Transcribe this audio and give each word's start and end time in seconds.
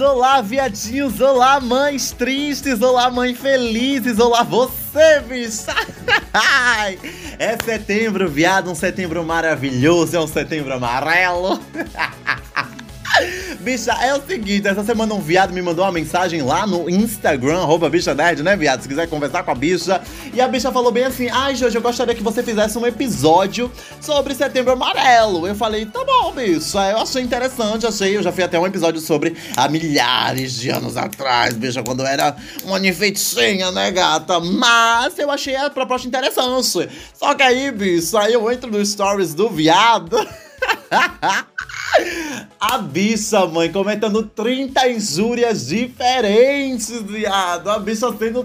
olá 0.00 0.40
viadinhos, 0.40 1.20
olá 1.20 1.60
mães 1.60 2.10
tristes, 2.10 2.82
olá 2.82 3.08
mães 3.10 3.38
felizes, 3.38 4.18
olá 4.18 4.42
você, 4.42 5.20
bicha! 5.20 5.72
é 7.38 7.56
setembro, 7.64 8.28
viado, 8.28 8.72
um 8.72 8.74
setembro 8.74 9.22
maravilhoso, 9.22 10.16
é 10.16 10.20
um 10.20 10.26
setembro 10.26 10.74
amarelo. 10.74 11.60
Bicha, 13.60 13.92
é 13.92 14.14
o 14.14 14.22
seguinte, 14.24 14.66
essa 14.66 14.84
semana 14.84 15.14
um 15.14 15.20
viado 15.20 15.52
me 15.52 15.60
mandou 15.60 15.84
uma 15.84 15.92
mensagem 15.92 16.42
lá 16.42 16.66
no 16.66 16.88
Instagram, 16.88 17.58
arroba 17.58 17.88
bicha 17.88 18.14
nerd, 18.14 18.42
né, 18.42 18.56
viado? 18.56 18.82
Se 18.82 18.88
quiser 18.88 19.08
conversar 19.08 19.42
com 19.42 19.50
a 19.50 19.54
bicha. 19.54 20.00
E 20.32 20.40
a 20.40 20.48
bicha 20.48 20.70
falou 20.72 20.92
bem 20.92 21.04
assim: 21.04 21.28
ai, 21.28 21.54
Jojo, 21.54 21.78
eu 21.78 21.82
gostaria 21.82 22.14
que 22.14 22.22
você 22.22 22.42
fizesse 22.42 22.78
um 22.78 22.86
episódio 22.86 23.70
sobre 24.00 24.34
setembro 24.34 24.72
amarelo. 24.72 25.46
Eu 25.46 25.54
falei, 25.54 25.86
tá 25.86 26.04
bom, 26.04 26.32
bicha. 26.32 26.90
Eu 26.90 26.98
achei 26.98 27.22
interessante, 27.22 27.86
achei. 27.86 28.16
Eu 28.16 28.22
já 28.22 28.32
fiz 28.32 28.44
até 28.44 28.58
um 28.58 28.66
episódio 28.66 29.00
sobre 29.00 29.36
há 29.56 29.68
milhares 29.68 30.54
de 30.54 30.70
anos 30.70 30.96
atrás, 30.96 31.54
bicha, 31.54 31.82
quando 31.82 32.00
eu 32.00 32.06
era 32.06 32.36
uma 32.64 32.78
ninfeitinha, 32.78 33.70
né, 33.72 33.90
gata? 33.90 34.40
Mas 34.40 35.18
eu 35.18 35.30
achei 35.30 35.56
a 35.56 35.70
proposta 35.70 36.06
interessante. 36.06 36.88
Só 37.14 37.34
que 37.34 37.42
aí, 37.42 37.70
bicha, 37.70 38.20
aí 38.20 38.32
eu 38.32 38.50
entro 38.50 38.70
nos 38.70 38.90
stories 38.90 39.34
do 39.34 39.48
viado. 39.48 40.16
A 42.60 42.78
bicha, 42.78 43.46
mãe, 43.46 43.70
comentando 43.70 44.20
30 44.24 44.88
injúrias 44.88 45.68
diferentes, 45.68 47.00
viado. 47.02 47.70
A 47.70 47.78
bicha 47.78 48.12
sendo 48.18 48.44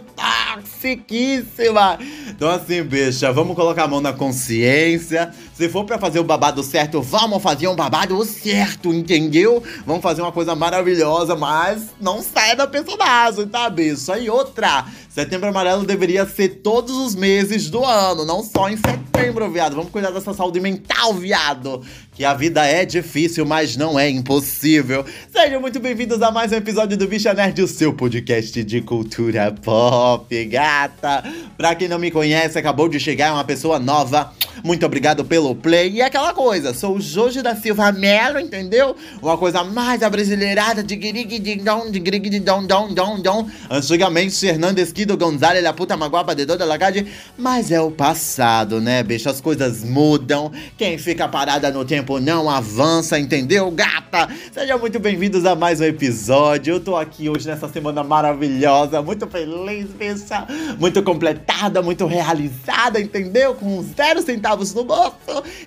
toxiquíssima. 0.83 1.97
Então, 2.27 2.49
assim, 2.49 2.83
bicha, 2.83 3.31
vamos 3.31 3.55
colocar 3.55 3.85
a 3.85 3.87
mão 3.87 4.01
na 4.01 4.11
consciência. 4.11 5.31
Se 5.53 5.69
for 5.69 5.85
pra 5.85 5.97
fazer 5.97 6.19
o 6.19 6.23
babado 6.23 6.61
certo, 6.63 7.01
vamos 7.01 7.41
fazer 7.41 7.67
um 7.67 7.75
babado 7.75 8.23
certo, 8.25 8.93
entendeu? 8.93 9.63
Vamos 9.85 10.01
fazer 10.01 10.21
uma 10.21 10.31
coisa 10.31 10.55
maravilhosa, 10.55 11.35
mas 11.35 11.89
não 12.01 12.21
saia 12.21 12.55
da 12.55 12.67
personagem, 12.67 13.47
tá, 13.47 13.69
bicha? 13.69 14.17
E 14.17 14.29
outra, 14.29 14.85
setembro 15.09 15.47
amarelo 15.47 15.85
deveria 15.85 16.25
ser 16.25 16.49
todos 16.63 16.95
os 16.97 17.15
meses 17.15 17.69
do 17.69 17.83
ano, 17.85 18.25
não 18.25 18.43
só 18.43 18.69
em 18.69 18.77
setembro, 18.77 19.49
viado. 19.49 19.75
Vamos 19.75 19.91
cuidar 19.91 20.11
dessa 20.11 20.33
saúde 20.33 20.59
mental, 20.59 21.13
viado. 21.13 21.81
Que 22.13 22.25
a 22.25 22.33
vida 22.33 22.65
é 22.65 22.85
difícil, 22.85 23.45
mas 23.45 23.77
não 23.77 23.97
é 23.99 24.09
impossível. 24.09 25.05
Sejam 25.31 25.61
muito 25.61 25.79
bem-vindos 25.79 26.21
a 26.21 26.31
mais 26.31 26.51
um 26.51 26.55
episódio 26.55 26.97
do 26.97 27.07
Bicha 27.07 27.33
Nerd, 27.33 27.61
o 27.61 27.67
seu 27.67 27.93
podcast 27.93 28.63
de 28.63 28.81
cultura 28.81 29.51
pop, 29.63 30.45
gata. 30.73 31.23
Pra 31.55 31.75
quem 31.75 31.87
não 31.87 31.99
me 31.99 32.09
conhece, 32.09 32.57
acabou 32.57 32.89
de 32.89 32.99
chegar 32.99 33.33
uma 33.33 33.43
pessoa 33.43 33.79
nova. 33.79 34.31
Muito 34.63 34.85
obrigado 34.85 35.23
pelo 35.25 35.55
play. 35.55 35.91
E 35.91 36.01
aquela 36.01 36.33
coisa, 36.33 36.73
sou 36.73 36.95
o 36.95 37.01
Jojo 37.01 37.43
da 37.43 37.55
Silva 37.55 37.91
Melo, 37.91 38.39
entendeu? 38.39 38.95
Uma 39.21 39.37
coisa 39.37 39.63
mais 39.63 40.01
abrasileirada 40.01 40.83
de 40.83 40.95
guirig 40.95 41.39
de 41.39 41.55
dom, 41.55 41.91
de 41.91 41.99
guirig 41.99 42.29
de 42.29 42.39
dom, 42.39 42.65
dom, 42.65 42.93
dom, 42.93 43.21
dom. 43.21 43.49
Antigamente, 43.69 44.45
Hernandes 44.45 44.91
Quido 44.91 45.17
Gonzalez, 45.17 45.63
la 45.63 45.73
puta 45.73 45.97
maguapa 45.97 46.33
de 46.33 46.45
toda 46.45 46.65
la 46.65 46.77
calle. 46.77 47.07
Mas 47.37 47.71
é 47.71 47.81
o 47.81 47.91
passado, 47.91 48.79
né, 48.79 49.03
bicho? 49.03 49.29
As 49.29 49.41
coisas 49.41 49.83
mudam. 49.83 50.51
Quem 50.77 50.97
fica 50.97 51.27
parada 51.27 51.69
no 51.71 51.85
tempo 51.85 52.19
não 52.19 52.49
avança, 52.49 53.19
entendeu, 53.19 53.69
gata? 53.71 54.29
Sejam 54.51 54.79
muito 54.79 54.99
bem-vindos 54.99 55.45
a 55.45 55.55
mais 55.55 55.81
um 55.81 55.85
episódio. 55.85 56.75
Eu 56.75 56.79
tô 56.79 56.95
aqui 56.95 57.29
hoje 57.29 57.47
nessa 57.47 57.67
semana 57.67 58.03
maravilhosa, 58.03 59.01
muito 59.01 59.27
feliz, 59.27 59.87
bicha, 59.87 60.47
muito 60.79 61.01
completada, 61.03 61.81
muito 61.81 62.05
realizada, 62.05 62.99
entendeu? 62.99 63.55
Com 63.55 63.81
zero 63.83 64.21
centavos 64.21 64.73
no 64.73 64.83
bolso. 64.83 65.13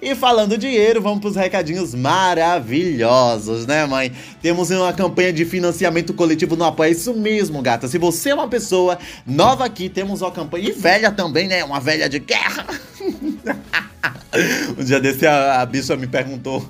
E 0.00 0.14
falando 0.14 0.58
dinheiro, 0.58 1.00
vamos 1.00 1.20
pros 1.20 1.36
recadinhos 1.36 1.94
maravilhosos, 1.94 3.66
né, 3.66 3.86
mãe? 3.86 4.12
Temos 4.42 4.70
uma 4.70 4.92
campanha 4.92 5.32
de 5.32 5.44
financiamento 5.44 6.12
coletivo 6.14 6.56
no 6.56 6.64
Apoia. 6.64 6.90
Isso 6.90 7.14
mesmo, 7.14 7.62
gata. 7.62 7.88
Se 7.88 7.98
você 7.98 8.30
é 8.30 8.34
uma 8.34 8.48
pessoa 8.48 8.98
nova 9.26 9.64
aqui, 9.64 9.88
temos 9.88 10.22
uma 10.22 10.30
campanha. 10.30 10.68
E 10.68 10.72
velha 10.72 11.10
também, 11.10 11.48
né? 11.48 11.64
Uma 11.64 11.80
velha 11.80 12.08
de 12.08 12.18
guerra. 12.18 12.66
um 14.78 14.84
dia 14.84 15.00
desse 15.00 15.26
a, 15.26 15.60
a 15.60 15.66
bicha 15.66 15.96
me 15.96 16.06
perguntou 16.06 16.66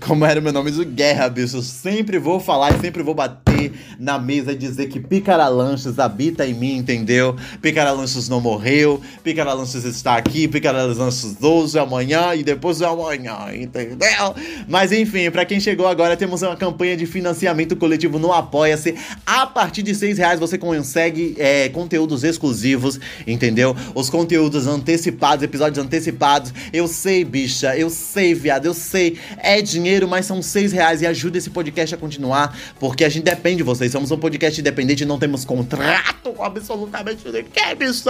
como 0.00 0.24
era 0.24 0.40
meu 0.40 0.52
nome 0.52 0.70
de 0.70 0.84
guerra, 0.84 1.28
bicho. 1.28 1.62
Sempre 1.62 2.18
vou 2.18 2.40
falar 2.40 2.74
e 2.74 2.80
sempre 2.80 3.02
vou 3.02 3.14
bater 3.14 3.72
na 3.98 4.18
mesa 4.18 4.52
e 4.52 4.56
dizer 4.56 4.88
que 4.88 4.98
Picaralanches 4.98 5.98
habita 5.98 6.46
em 6.46 6.54
mim, 6.54 6.76
entendeu? 6.76 7.36
Picaralanches 7.62 8.28
não 8.28 8.40
morreu, 8.40 9.00
Picaralanches 9.22 9.84
está 9.84 10.16
aqui, 10.16 10.48
Picaralanches 10.48 11.36
hoje, 11.40 11.78
amanhã 11.78 12.34
e 12.34 12.42
depois 12.42 12.78
de 12.78 12.84
amanhã, 12.84 13.54
entendeu? 13.54 14.34
Mas 14.68 14.90
enfim, 14.90 15.30
para 15.30 15.44
quem 15.44 15.60
chegou 15.60 15.86
agora, 15.86 16.16
temos 16.16 16.42
uma 16.42 16.56
campanha 16.56 16.96
de 16.96 17.06
financiamento 17.06 17.76
coletivo 17.76 18.18
no 18.18 18.32
Apoia-se. 18.32 18.94
A 19.24 19.46
partir 19.46 19.82
de 19.82 19.94
seis 19.94 20.18
reais 20.18 20.40
você 20.40 20.58
consegue 20.58 21.36
é, 21.38 21.68
conteúdos 21.68 22.24
exclusivos, 22.24 22.98
entendeu? 23.26 23.76
Os 23.94 24.10
conteúdos 24.10 24.66
antecipados, 24.66 25.44
episódios 25.44 25.84
antecipados. 25.84 26.52
Eu 26.72 26.88
sei, 26.88 27.24
bicha, 27.24 27.76
eu 27.76 27.88
sei, 27.88 28.34
viado, 28.34 28.66
eu 28.66 28.74
sei 28.74 29.16
é 29.44 29.60
dinheiro, 29.60 30.08
mas 30.08 30.26
são 30.26 30.40
seis 30.42 30.72
reais 30.72 31.02
e 31.02 31.06
ajuda 31.06 31.38
esse 31.38 31.50
podcast 31.50 31.94
a 31.94 31.98
continuar, 31.98 32.56
porque 32.80 33.04
a 33.04 33.08
gente 33.08 33.24
depende 33.24 33.58
de 33.58 33.62
vocês. 33.62 33.92
Somos 33.92 34.10
um 34.10 34.18
podcast 34.18 34.58
independente, 34.60 35.04
não 35.04 35.18
temos 35.18 35.44
contrato 35.44 36.32
com 36.32 36.42
absolutamente 36.42 37.24
ninguém, 37.26 37.76
bicho. 37.78 38.04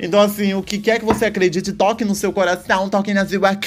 Então, 0.00 0.20
assim, 0.20 0.54
o 0.54 0.62
que 0.62 0.78
quer 0.78 0.98
que 0.98 1.04
você 1.04 1.26
acredite, 1.26 1.72
toque 1.72 2.04
no 2.04 2.14
seu 2.14 2.32
coração, 2.32 2.88
toque 2.88 3.14
na 3.14 3.26
sua. 3.26 3.58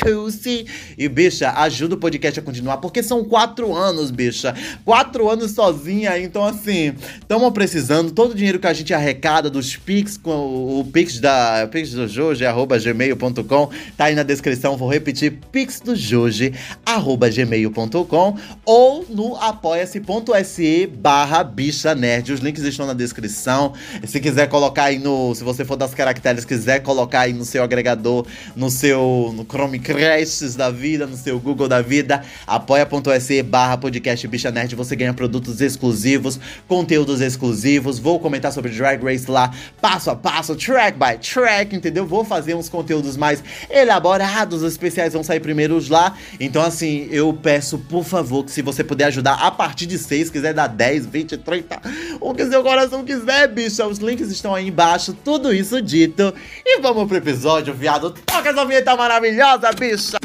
E, 0.97 1.07
bicha, 1.07 1.51
ajuda 1.51 1.95
o 1.95 1.97
podcast 1.97 2.39
a 2.39 2.43
continuar, 2.43 2.77
porque 2.77 3.01
são 3.01 3.23
quatro 3.23 3.73
anos, 3.73 4.11
bicha. 4.11 4.53
Quatro 4.83 5.29
anos 5.29 5.51
sozinha, 5.51 6.19
então, 6.19 6.43
assim, 6.43 6.93
estamos 7.19 7.51
precisando. 7.51 8.11
Todo 8.11 8.31
o 8.31 8.35
dinheiro 8.35 8.59
que 8.59 8.67
a 8.67 8.73
gente 8.73 8.93
arrecada 8.93 9.49
dos 9.49 9.77
Pix, 9.77 10.17
com 10.17 10.79
o 10.79 10.85
Pix 10.91 11.19
da 11.19 11.67
Pix 11.71 11.91
do 11.91 12.07
Joji, 12.07 12.45
arroba 12.45 12.77
gmail.com, 12.77 13.69
tá 13.97 14.05
aí 14.05 14.15
na 14.15 14.23
descrição. 14.23 14.75
Vou 14.77 14.89
repetir: 14.89 15.39
Pix 15.51 15.79
do 15.79 15.95
Joji, 15.95 16.53
arroba 16.85 17.12
gmail.com 17.17 18.37
ou 18.65 19.05
no 19.09 19.35
apoia-se.se 19.35 20.87
barra 20.87 21.43
bicha 21.43 21.95
nerd. 21.95 22.31
Os 22.31 22.39
links 22.39 22.63
estão 22.63 22.85
na 22.85 22.93
descrição. 22.93 23.73
Se 24.05 24.19
quiser 24.19 24.47
colocar 24.47 24.85
aí 24.85 24.99
no. 24.99 25.33
Se 25.35 25.43
você 25.43 25.65
for 25.65 25.75
das 25.75 25.93
caracteres, 25.93 26.45
quiser 26.45 26.81
colocar 26.81 27.21
aí 27.21 27.33
no 27.33 27.45
seu 27.45 27.63
agregador, 27.63 28.25
no 28.55 28.69
seu 28.69 29.33
no 29.35 29.45
Chromecast 29.45 30.57
da 30.57 30.69
vida, 30.69 31.05
no 31.05 31.17
seu 31.17 31.39
Google 31.39 31.67
da 31.67 31.81
vida, 31.81 32.23
apoia.se 32.45 33.43
barra 33.43 33.77
podcast 33.77 34.27
bicha 34.27 34.51
nerd. 34.51 34.75
Você 34.75 34.95
ganha 34.95 35.13
produtos 35.13 35.61
exclusivos, 35.61 36.39
conteúdos 36.67 37.21
exclusivos. 37.21 37.99
Vou 37.99 38.19
comentar 38.19 38.51
sobre 38.51 38.71
Drag 38.71 39.03
Race 39.03 39.29
lá, 39.29 39.51
passo 39.81 40.09
a 40.09 40.15
passo, 40.15 40.55
track 40.55 40.97
by 40.97 41.17
track, 41.17 41.75
entendeu? 41.75 42.05
Vou 42.05 42.23
fazer 42.23 42.55
uns 42.55 42.69
conteúdos 42.69 43.17
mais 43.17 43.43
elaborados, 43.69 44.61
os 44.61 44.71
especiais 44.71 45.13
vão 45.13 45.23
sair 45.23 45.39
primeiros 45.39 45.89
lá. 45.89 46.15
Então, 46.39 46.61
assim, 46.61 47.02
eu 47.11 47.33
peço, 47.33 47.77
por 47.77 48.03
favor, 48.03 48.43
que 48.43 48.51
se 48.51 48.61
você 48.61 48.83
puder 48.83 49.05
ajudar 49.05 49.33
a 49.33 49.51
partir 49.51 49.85
de 49.85 49.97
6, 49.97 50.29
quiser 50.29 50.53
dar 50.53 50.67
10, 50.67 51.05
20, 51.05 51.37
30, 51.37 51.81
o 52.19 52.33
que 52.33 52.45
seu 52.45 52.63
coração 52.63 53.03
quiser, 53.03 53.47
bicha. 53.47 53.85
Os 53.85 53.97
links 53.99 54.29
estão 54.29 54.53
aí 54.53 54.67
embaixo, 54.67 55.13
tudo 55.13 55.53
isso 55.53 55.81
dito. 55.81 56.33
E 56.65 56.79
vamos 56.79 57.07
pro 57.07 57.17
episódio, 57.17 57.73
viado. 57.73 58.11
Toca 58.25 58.49
essa 58.49 58.65
vinheta 58.65 58.95
maravilhosa, 58.95 59.71
bicha! 59.71 60.17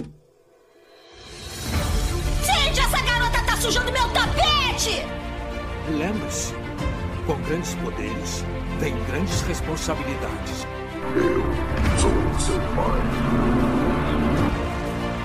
Gente, 2.45 2.81
essa 2.81 3.03
garota 3.03 3.43
tá 3.43 3.57
sujando 3.57 3.93
meu 3.93 4.09
tapete! 4.09 5.03
Lembre-se, 5.91 6.53
com 7.27 7.35
grandes 7.43 7.75
poderes, 7.75 8.45
vem 8.81 8.95
grandes 9.11 9.41
responsabilidades. 9.43 10.67
Eu 11.17 11.43
sou 11.99 12.11
seu 12.39 12.59
pai. 12.77 13.59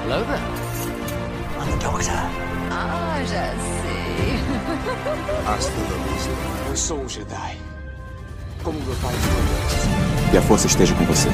Hello 0.05 0.25
there. 0.25 0.62
Ah, 1.85 3.19
já 3.21 3.51
sei. 3.51 4.39
Hasta 5.45 5.71
la 5.71 6.13
vista. 6.13 6.29
Eu 6.69 6.77
sou 6.77 7.01
um 7.01 7.09
Jedi. 7.09 7.57
Como 8.63 8.79
meu 8.79 8.95
pai 8.95 9.13
E 10.33 10.37
a 10.37 10.41
força 10.41 10.67
esteja 10.67 10.95
com 10.95 11.03
você. 11.05 11.27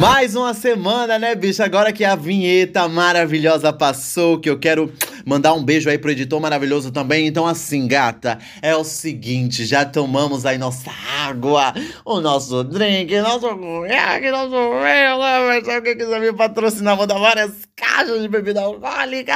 Mais 0.00 0.34
uma 0.34 0.52
semana, 0.52 1.18
né, 1.18 1.34
bicho? 1.34 1.62
Agora 1.62 1.92
que 1.92 2.04
a 2.04 2.16
vinheta 2.16 2.88
maravilhosa 2.88 3.72
passou, 3.72 4.38
que 4.40 4.50
eu 4.50 4.58
quero 4.58 4.92
mandar 5.24 5.54
um 5.54 5.64
beijo 5.64 5.88
aí 5.88 5.98
pro 5.98 6.10
editor 6.10 6.40
maravilhoso 6.40 6.90
também. 6.90 7.26
Então, 7.26 7.46
assim, 7.46 7.86
gata, 7.86 8.38
é 8.62 8.74
o 8.74 8.84
seguinte: 8.84 9.64
já 9.64 9.84
tomamos 9.84 10.46
aí 10.46 10.58
nossa 10.58 10.90
água, 11.22 11.74
o 12.04 12.20
nosso 12.20 12.64
drink, 12.64 13.18
nosso 13.20 13.48
conhaque, 13.56 14.30
nosso 14.30 14.50
vinho, 14.50 15.18
né? 15.18 15.46
Mas 15.46 15.64
se 15.64 15.70
alguém 15.70 15.96
quiser 15.96 16.20
me 16.20 16.32
patrocinar, 16.32 16.96
vou 16.96 17.06
dar 17.06 17.18
várias 17.18 17.52
caixas 17.76 18.20
de 18.20 18.28
bebida 18.28 18.62
alcoólica. 18.62 19.34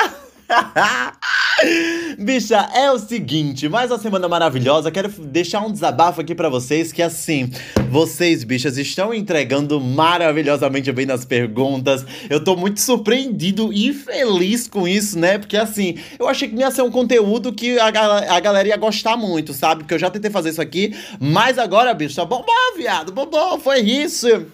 Bicha, 2.18 2.68
é 2.74 2.90
o 2.90 2.98
seguinte, 2.98 3.68
mais 3.68 3.90
uma 3.90 3.98
semana 3.98 4.28
maravilhosa. 4.28 4.90
Quero 4.90 5.08
deixar 5.08 5.60
um 5.60 5.72
desabafo 5.72 6.20
aqui 6.20 6.34
pra 6.34 6.48
vocês 6.48 6.92
que 6.92 7.02
assim, 7.02 7.50
vocês, 7.90 8.44
bichas, 8.44 8.76
estão 8.76 9.12
entregando 9.12 9.80
maravilhosamente 9.80 10.90
bem 10.92 11.06
nas 11.06 11.24
perguntas. 11.24 12.04
Eu 12.28 12.42
tô 12.42 12.56
muito 12.56 12.80
surpreendido 12.80 13.72
e 13.72 13.92
feliz 13.92 14.66
com 14.68 14.86
isso, 14.86 15.18
né? 15.18 15.38
Porque 15.38 15.56
assim, 15.56 15.98
eu 16.18 16.28
achei 16.28 16.48
que 16.48 16.56
ia 16.56 16.70
ser 16.70 16.82
um 16.82 16.90
conteúdo 16.90 17.52
que 17.52 17.78
a, 17.78 17.86
a 17.86 18.40
galera 18.40 18.68
ia 18.68 18.76
gostar 18.76 19.16
muito, 19.16 19.52
sabe? 19.52 19.82
Porque 19.82 19.94
eu 19.94 19.98
já 19.98 20.10
tentei 20.10 20.30
fazer 20.30 20.50
isso 20.50 20.62
aqui, 20.62 20.94
mas 21.20 21.58
agora, 21.58 21.94
bicha, 21.94 22.24
bombou, 22.24 22.54
viado, 22.76 23.12
bombou, 23.12 23.58
foi 23.58 23.80
isso. 23.80 24.46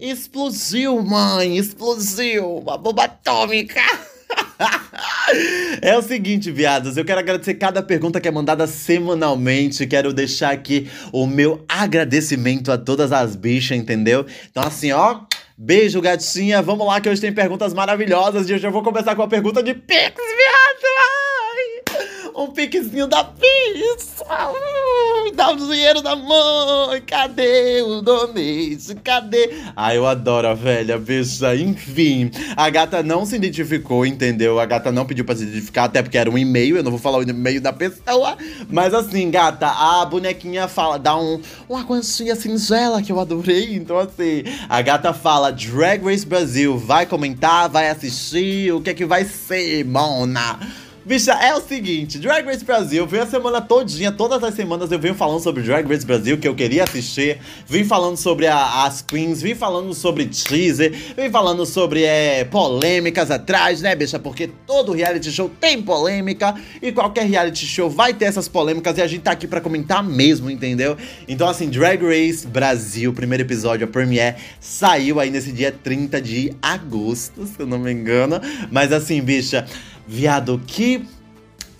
Explodiu, 0.00 1.02
mãe, 1.02 1.56
explodiu, 1.56 2.58
uma 2.58 2.78
bomba 2.78 3.04
atômica. 3.04 3.80
É 5.80 5.96
o 5.96 6.02
seguinte, 6.02 6.50
viados, 6.50 6.96
eu 6.96 7.04
quero 7.04 7.20
agradecer 7.20 7.54
cada 7.54 7.82
pergunta 7.82 8.20
que 8.20 8.26
é 8.26 8.30
mandada 8.30 8.66
semanalmente. 8.66 9.86
Quero 9.86 10.12
deixar 10.12 10.52
aqui 10.52 10.90
o 11.12 11.26
meu 11.26 11.64
agradecimento 11.68 12.72
a 12.72 12.78
todas 12.78 13.12
as 13.12 13.36
bichas, 13.36 13.78
entendeu? 13.78 14.26
Então, 14.50 14.62
assim, 14.62 14.90
ó. 14.92 15.20
Beijo, 15.56 16.00
gatinha. 16.00 16.62
Vamos 16.62 16.86
lá, 16.86 17.00
que 17.00 17.08
hoje 17.08 17.20
tem 17.20 17.32
perguntas 17.32 17.74
maravilhosas. 17.74 18.48
E 18.48 18.52
eu 18.52 18.58
já 18.58 18.70
vou 18.70 18.82
começar 18.82 19.14
com 19.14 19.22
a 19.22 19.28
pergunta 19.28 19.62
de 19.62 19.74
Pix, 19.74 20.14
viado. 20.14 21.37
Um 22.38 22.46
piquezinho 22.52 23.08
da 23.08 23.24
pizza. 23.24 24.24
Dá 25.34 25.50
o 25.50 25.56
dinheiro 25.56 26.00
da 26.00 26.14
mãe. 26.14 27.02
Cadê 27.04 27.82
o 27.82 28.00
donate? 28.00 28.94
Cadê? 29.02 29.50
Ai, 29.74 29.96
eu 29.96 30.06
adoro 30.06 30.46
a 30.46 30.54
velha, 30.54 30.96
bicha. 31.00 31.56
Enfim, 31.56 32.30
a 32.56 32.70
gata 32.70 33.02
não 33.02 33.26
se 33.26 33.34
identificou, 33.34 34.06
entendeu? 34.06 34.60
A 34.60 34.66
gata 34.66 34.92
não 34.92 35.04
pediu 35.04 35.24
pra 35.24 35.34
se 35.34 35.42
identificar, 35.42 35.84
até 35.84 36.00
porque 36.00 36.16
era 36.16 36.30
um 36.30 36.38
e-mail. 36.38 36.76
Eu 36.76 36.84
não 36.84 36.92
vou 36.92 37.00
falar 37.00 37.18
o 37.18 37.28
e-mail 37.28 37.60
da 37.60 37.72
pessoa. 37.72 38.38
Mas 38.70 38.94
assim, 38.94 39.32
gata, 39.32 39.66
a 39.66 40.06
bonequinha 40.06 40.68
fala, 40.68 40.96
dá 40.96 41.16
um, 41.16 41.42
uma 41.68 41.82
quantia 41.82 42.36
singela 42.36 43.02
que 43.02 43.10
eu 43.10 43.18
adorei. 43.18 43.74
Então, 43.74 43.98
assim, 43.98 44.44
a 44.68 44.80
gata 44.80 45.12
fala: 45.12 45.50
Drag 45.50 46.04
Race 46.04 46.24
Brasil, 46.24 46.78
vai 46.78 47.04
comentar, 47.04 47.68
vai 47.68 47.90
assistir, 47.90 48.72
o 48.72 48.80
que 48.80 48.90
é 48.90 48.94
que 48.94 49.04
vai 49.04 49.24
ser, 49.24 49.84
Mona? 49.84 50.87
Bicha, 51.08 51.32
é 51.32 51.54
o 51.54 51.60
seguinte, 51.62 52.18
Drag 52.18 52.44
Race 52.44 52.62
Brasil, 52.62 53.06
veio 53.06 53.22
a 53.22 53.26
semana 53.26 53.62
todinha, 53.62 54.12
todas 54.12 54.44
as 54.44 54.52
semanas 54.52 54.92
eu 54.92 54.98
venho 54.98 55.14
falando 55.14 55.40
sobre 55.40 55.62
Drag 55.62 55.88
Race 55.88 56.04
Brasil, 56.04 56.36
que 56.36 56.46
eu 56.46 56.54
queria 56.54 56.84
assistir, 56.84 57.38
vim 57.66 57.82
falando 57.82 58.18
sobre 58.18 58.46
a, 58.46 58.84
as 58.84 59.00
queens, 59.00 59.40
vim 59.40 59.54
falando 59.54 59.94
sobre 59.94 60.26
teaser, 60.26 60.92
vim 61.16 61.30
falando 61.30 61.64
sobre 61.64 62.02
é, 62.02 62.44
polêmicas 62.44 63.30
atrás, 63.30 63.80
né, 63.80 63.96
bicha? 63.96 64.18
Porque 64.18 64.50
todo 64.66 64.92
reality 64.92 65.32
show 65.32 65.50
tem 65.58 65.80
polêmica 65.80 66.54
e 66.82 66.92
qualquer 66.92 67.24
reality 67.24 67.64
show 67.64 67.88
vai 67.88 68.12
ter 68.12 68.26
essas 68.26 68.46
polêmicas 68.46 68.98
e 68.98 69.00
a 69.00 69.06
gente 69.06 69.22
tá 69.22 69.30
aqui 69.30 69.46
pra 69.46 69.62
comentar 69.62 70.04
mesmo, 70.04 70.50
entendeu? 70.50 70.94
Então, 71.26 71.48
assim, 71.48 71.70
Drag 71.70 72.04
Race 72.04 72.46
Brasil, 72.46 73.14
primeiro 73.14 73.44
episódio, 73.44 73.86
a 73.86 73.90
premiere, 73.90 74.36
saiu 74.60 75.18
aí 75.18 75.30
nesse 75.30 75.52
dia 75.52 75.72
30 75.72 76.20
de 76.20 76.52
agosto, 76.60 77.46
se 77.46 77.58
eu 77.58 77.66
não 77.66 77.78
me 77.78 77.90
engano. 77.90 78.38
Mas 78.70 78.92
assim, 78.92 79.22
bicha, 79.22 79.66
viado, 80.08 80.60
que 80.66 81.06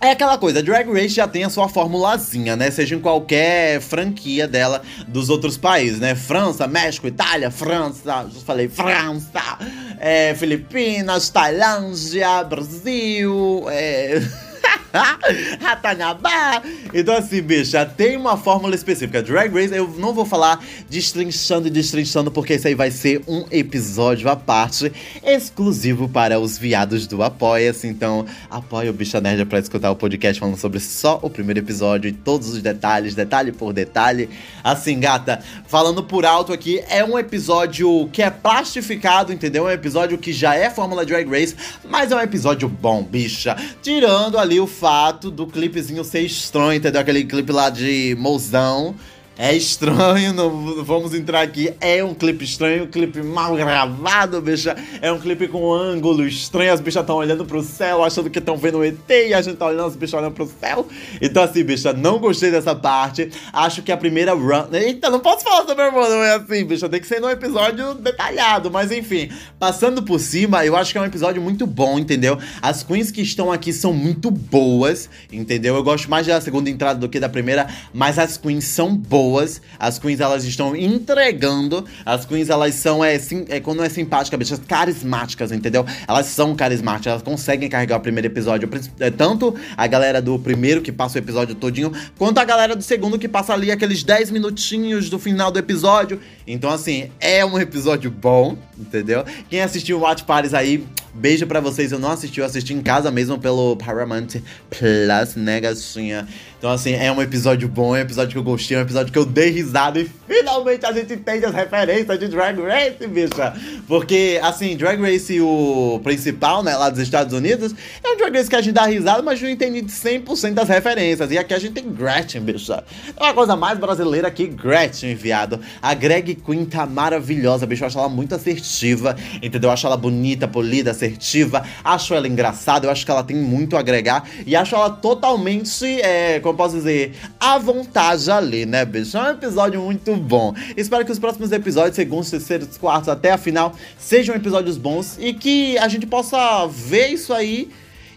é 0.00 0.12
aquela 0.12 0.38
coisa, 0.38 0.60
a 0.60 0.62
Drag 0.62 0.88
Race 0.92 1.08
já 1.08 1.26
tem 1.26 1.42
a 1.42 1.50
sua 1.50 1.68
formulazinha, 1.68 2.54
né? 2.54 2.70
Seja 2.70 2.94
em 2.94 3.00
qualquer 3.00 3.80
franquia 3.80 4.46
dela 4.46 4.80
dos 5.08 5.28
outros 5.28 5.56
países, 5.56 5.98
né? 5.98 6.14
França, 6.14 6.68
México, 6.68 7.08
Itália, 7.08 7.50
França, 7.50 8.28
já 8.32 8.40
falei 8.46 8.68
França, 8.68 9.58
é, 9.98 10.34
Filipinas, 10.36 11.30
Tailândia, 11.30 12.44
Brasil, 12.44 13.64
é. 13.70 14.22
Ratanabá. 15.60 16.62
Então, 16.92 17.14
assim, 17.14 17.42
bicha, 17.42 17.84
tem 17.84 18.16
uma 18.16 18.36
fórmula 18.36 18.74
específica. 18.74 19.22
Drag 19.22 19.52
Race, 19.52 19.74
eu 19.74 19.88
não 19.98 20.12
vou 20.12 20.24
falar 20.24 20.64
destrinchando 20.88 21.68
e 21.68 21.70
destrinchando, 21.70 22.30
porque 22.30 22.54
isso 22.54 22.66
aí 22.66 22.74
vai 22.74 22.90
ser 22.90 23.22
um 23.28 23.44
episódio 23.50 24.28
à 24.28 24.36
parte, 24.36 24.92
exclusivo 25.22 26.08
para 26.08 26.38
os 26.38 26.56
viados 26.56 27.06
do 27.06 27.22
Apoia-se. 27.22 27.86
Então, 27.86 28.24
apoia 28.50 28.90
o 28.90 28.92
Bicha 28.92 29.20
Nerd 29.20 29.44
pra 29.44 29.58
escutar 29.58 29.90
o 29.90 29.96
podcast 29.96 30.40
falando 30.40 30.56
sobre 30.56 30.80
só 30.80 31.18
o 31.22 31.28
primeiro 31.28 31.60
episódio 31.60 32.08
e 32.08 32.12
todos 32.12 32.48
os 32.48 32.62
detalhes, 32.62 33.14
detalhe 33.14 33.52
por 33.52 33.72
detalhe. 33.72 34.28
Assim, 34.64 34.98
gata, 34.98 35.40
falando 35.66 36.02
por 36.02 36.24
alto 36.24 36.52
aqui, 36.52 36.82
é 36.88 37.04
um 37.04 37.18
episódio 37.18 38.08
que 38.12 38.22
é 38.22 38.30
plastificado, 38.30 39.32
entendeu? 39.32 39.68
É 39.68 39.72
um 39.72 39.74
episódio 39.74 40.16
que 40.18 40.32
já 40.32 40.54
é 40.54 40.70
fórmula 40.70 41.04
Drag 41.04 41.28
Race, 41.28 41.54
mas 41.84 42.10
é 42.10 42.16
um 42.16 42.20
episódio 42.20 42.68
bom, 42.68 43.02
bicha. 43.02 43.56
Tirando 43.82 44.38
ali 44.38 44.58
o 44.58 44.66
fato 44.66 44.87
do 45.30 45.46
clipezinho 45.46 46.02
ser 46.02 46.20
estranho, 46.20 46.74
entendeu? 46.74 47.00
Aquele 47.00 47.24
clipe 47.24 47.52
lá 47.52 47.68
de 47.70 48.16
mozão. 48.18 48.94
É 49.40 49.54
estranho, 49.54 50.32
não 50.32 50.82
vamos 50.84 51.14
entrar 51.14 51.42
aqui. 51.42 51.72
É 51.80 52.02
um 52.02 52.12
clipe 52.12 52.44
estranho, 52.44 52.82
um 52.82 52.86
clipe 52.88 53.22
mal 53.22 53.54
gravado, 53.54 54.40
bicha. 54.40 54.74
É 55.00 55.12
um 55.12 55.20
clipe 55.20 55.46
com 55.46 55.72
ângulo 55.72 56.26
estranho. 56.26 56.72
As 56.72 56.80
bichas 56.80 57.02
estão 57.02 57.14
olhando 57.14 57.44
pro 57.44 57.62
céu, 57.62 58.02
achando 58.02 58.28
que 58.28 58.40
estão 58.40 58.56
vendo 58.56 58.78
o 58.78 58.84
ET 58.84 59.08
e 59.08 59.32
a 59.32 59.40
gente 59.40 59.56
tá 59.56 59.66
olhando 59.66 59.86
as 59.86 59.94
bichas 59.94 60.14
olhando 60.14 60.32
pro 60.32 60.50
céu. 60.60 60.88
Então, 61.22 61.40
assim, 61.44 61.62
bicha, 61.62 61.92
não 61.92 62.18
gostei 62.18 62.50
dessa 62.50 62.74
parte. 62.74 63.30
Acho 63.52 63.80
que 63.80 63.92
a 63.92 63.96
primeira 63.96 64.34
run. 64.34 64.66
Eita, 64.72 65.08
não 65.08 65.20
posso 65.20 65.44
falar 65.44 65.64
sobre 65.64 65.84
a 65.84 65.90
run, 65.90 66.08
não 66.08 66.24
é 66.24 66.34
assim, 66.34 66.64
bicha. 66.64 66.88
Tem 66.88 67.00
que 67.00 67.06
ser 67.06 67.20
num 67.20 67.30
episódio 67.30 67.94
detalhado. 67.94 68.72
Mas 68.72 68.90
enfim, 68.90 69.30
passando 69.56 70.02
por 70.02 70.18
cima, 70.18 70.66
eu 70.66 70.74
acho 70.74 70.90
que 70.90 70.98
é 70.98 71.00
um 71.00 71.06
episódio 71.06 71.40
muito 71.40 71.64
bom, 71.64 71.96
entendeu? 71.96 72.36
As 72.60 72.82
queens 72.82 73.12
que 73.12 73.22
estão 73.22 73.52
aqui 73.52 73.72
são 73.72 73.92
muito 73.92 74.32
boas, 74.32 75.08
entendeu? 75.32 75.76
Eu 75.76 75.84
gosto 75.84 76.10
mais 76.10 76.26
da 76.26 76.40
segunda 76.40 76.68
entrada 76.68 76.98
do 76.98 77.08
que 77.08 77.20
da 77.20 77.28
primeira, 77.28 77.68
mas 77.94 78.18
as 78.18 78.36
queens 78.36 78.64
são 78.64 78.96
boas 78.96 79.27
boas. 79.28 79.60
As 79.78 79.98
queens, 79.98 80.20
elas 80.20 80.44
estão 80.44 80.74
entregando. 80.74 81.84
As 82.04 82.24
queens, 82.24 82.48
elas 82.48 82.74
são, 82.74 83.04
é, 83.04 83.18
sim, 83.18 83.44
é 83.48 83.60
quando 83.60 83.82
é 83.82 83.88
simpática, 83.88 84.36
bichas 84.36 84.60
carismáticas, 84.66 85.52
entendeu? 85.52 85.84
Elas 86.06 86.26
são 86.26 86.56
carismáticas, 86.56 87.12
elas 87.12 87.22
conseguem 87.22 87.68
carregar 87.68 87.98
o 87.98 88.00
primeiro 88.00 88.26
episódio. 88.26 88.68
É, 88.98 89.10
tanto 89.10 89.54
a 89.76 89.86
galera 89.86 90.22
do 90.22 90.38
primeiro, 90.38 90.80
que 90.80 90.90
passa 90.90 91.18
o 91.18 91.22
episódio 91.22 91.54
todinho, 91.54 91.92
quanto 92.16 92.38
a 92.38 92.44
galera 92.44 92.74
do 92.74 92.82
segundo, 92.82 93.18
que 93.18 93.28
passa 93.28 93.52
ali 93.52 93.70
aqueles 93.70 94.02
10 94.02 94.30
minutinhos 94.30 95.10
do 95.10 95.18
final 95.18 95.50
do 95.50 95.58
episódio. 95.58 96.20
Então, 96.46 96.70
assim, 96.70 97.10
é 97.20 97.44
um 97.44 97.58
episódio 97.58 98.10
bom, 98.10 98.56
entendeu? 98.78 99.24
Quem 99.50 99.60
assistiu 99.60 100.00
Watch 100.00 100.24
Parties 100.24 100.54
aí, 100.54 100.86
beijo 101.12 101.46
pra 101.46 101.60
vocês. 101.60 101.92
Eu 101.92 101.98
não 101.98 102.12
assisti, 102.12 102.40
eu 102.40 102.46
assisti 102.46 102.72
em 102.72 102.80
casa 102.80 103.10
mesmo 103.10 103.38
pelo 103.38 103.76
Paramount 103.76 104.40
Plus, 104.70 105.34
né, 105.36 105.60
gatinha? 105.60 106.26
Então, 106.58 106.70
assim, 106.72 106.92
é 106.92 107.10
um 107.12 107.22
episódio 107.22 107.68
bom, 107.68 107.94
é 107.94 108.00
um 108.00 108.02
episódio 108.02 108.32
que 108.32 108.38
eu 108.38 108.42
gostei, 108.42 108.76
é 108.76 108.80
um 108.80 108.82
episódio 108.82 109.12
que 109.12 109.18
eu 109.18 109.24
dei 109.24 109.48
risada 109.48 110.00
e 110.00 110.10
finalmente 110.26 110.84
a 110.84 110.92
gente 110.92 111.12
entende 111.12 111.44
as 111.44 111.54
referências 111.54 112.18
de 112.18 112.26
Drag 112.26 112.60
Race, 112.60 113.06
bicha. 113.06 113.54
Porque, 113.86 114.40
assim, 114.42 114.76
Drag 114.76 115.00
Race, 115.00 115.40
o 115.40 116.00
principal, 116.02 116.64
né, 116.64 116.76
lá 116.76 116.90
dos 116.90 116.98
Estados 116.98 117.32
Unidos, 117.32 117.72
é 118.02 118.08
um 118.08 118.16
Drag 118.16 118.36
Race 118.36 118.50
que 118.50 118.56
a 118.56 118.60
gente 118.60 118.74
dá 118.74 118.86
risada, 118.86 119.22
mas 119.22 119.40
não 119.40 119.48
entende 119.48 119.82
100% 119.82 120.54
das 120.54 120.68
referências. 120.68 121.30
E 121.30 121.38
aqui 121.38 121.54
a 121.54 121.60
gente 121.60 121.74
tem 121.74 121.88
Gretchen, 121.92 122.40
bicha. 122.40 122.82
É 123.16 123.22
uma 123.22 123.34
coisa 123.34 123.54
mais 123.54 123.78
brasileira 123.78 124.28
que 124.28 124.48
Gretchen, 124.48 125.14
viado. 125.14 125.60
A 125.80 125.94
Greg 125.94 126.34
Queen 126.34 126.64
tá 126.64 126.84
maravilhosa, 126.86 127.66
bicho. 127.66 127.84
Eu 127.84 127.86
acho 127.86 127.98
ela 128.00 128.08
muito 128.08 128.34
assertiva, 128.34 129.14
entendeu? 129.40 129.68
Eu 129.68 129.74
acho 129.74 129.86
ela 129.86 129.96
bonita, 129.96 130.48
polida, 130.48 130.90
assertiva. 130.90 131.64
Acho 131.84 132.14
ela 132.14 132.26
engraçada, 132.26 132.84
eu 132.84 132.90
acho 132.90 133.04
que 133.04 133.12
ela 133.12 133.22
tem 133.22 133.36
muito 133.36 133.76
a 133.76 133.78
agregar. 133.78 134.28
E 134.44 134.56
acho 134.56 134.74
ela 134.74 134.90
totalmente, 134.90 136.00
é, 136.02 136.40
como 136.48 136.56
posso 136.56 136.76
dizer, 136.76 137.14
à 137.38 137.58
vontade 137.58 138.30
ali, 138.30 138.64
né, 138.64 138.84
bicho? 138.84 139.16
É 139.16 139.22
um 139.22 139.30
episódio 139.30 139.80
muito 139.80 140.16
bom. 140.16 140.54
Espero 140.76 141.04
que 141.04 141.12
os 141.12 141.18
próximos 141.18 141.52
episódios, 141.52 141.94
segundos, 141.94 142.30
terceiros, 142.30 142.78
quartos, 142.78 143.08
até 143.08 143.32
a 143.32 143.38
final, 143.38 143.74
sejam 143.98 144.34
episódios 144.34 144.76
bons 144.78 145.16
e 145.18 145.34
que 145.34 145.76
a 145.78 145.88
gente 145.88 146.06
possa 146.06 146.66
ver 146.66 147.08
isso 147.08 147.34
aí. 147.34 147.70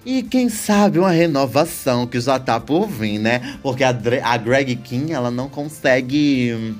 E 0.06 0.24
quem 0.24 0.50
sabe 0.50 0.98
uma 0.98 1.12
renovação 1.12 2.08
que 2.08 2.20
já 2.20 2.40
tá 2.40 2.60
por 2.60 2.88
vir, 2.88 3.20
né? 3.20 3.58
Porque 3.62 3.84
a, 3.84 3.92
Dre 3.92 4.20
a 4.20 4.36
Greg 4.36 4.76
King, 4.78 5.14
ela 5.14 5.30
não 5.30 5.48
consegue 5.48 6.76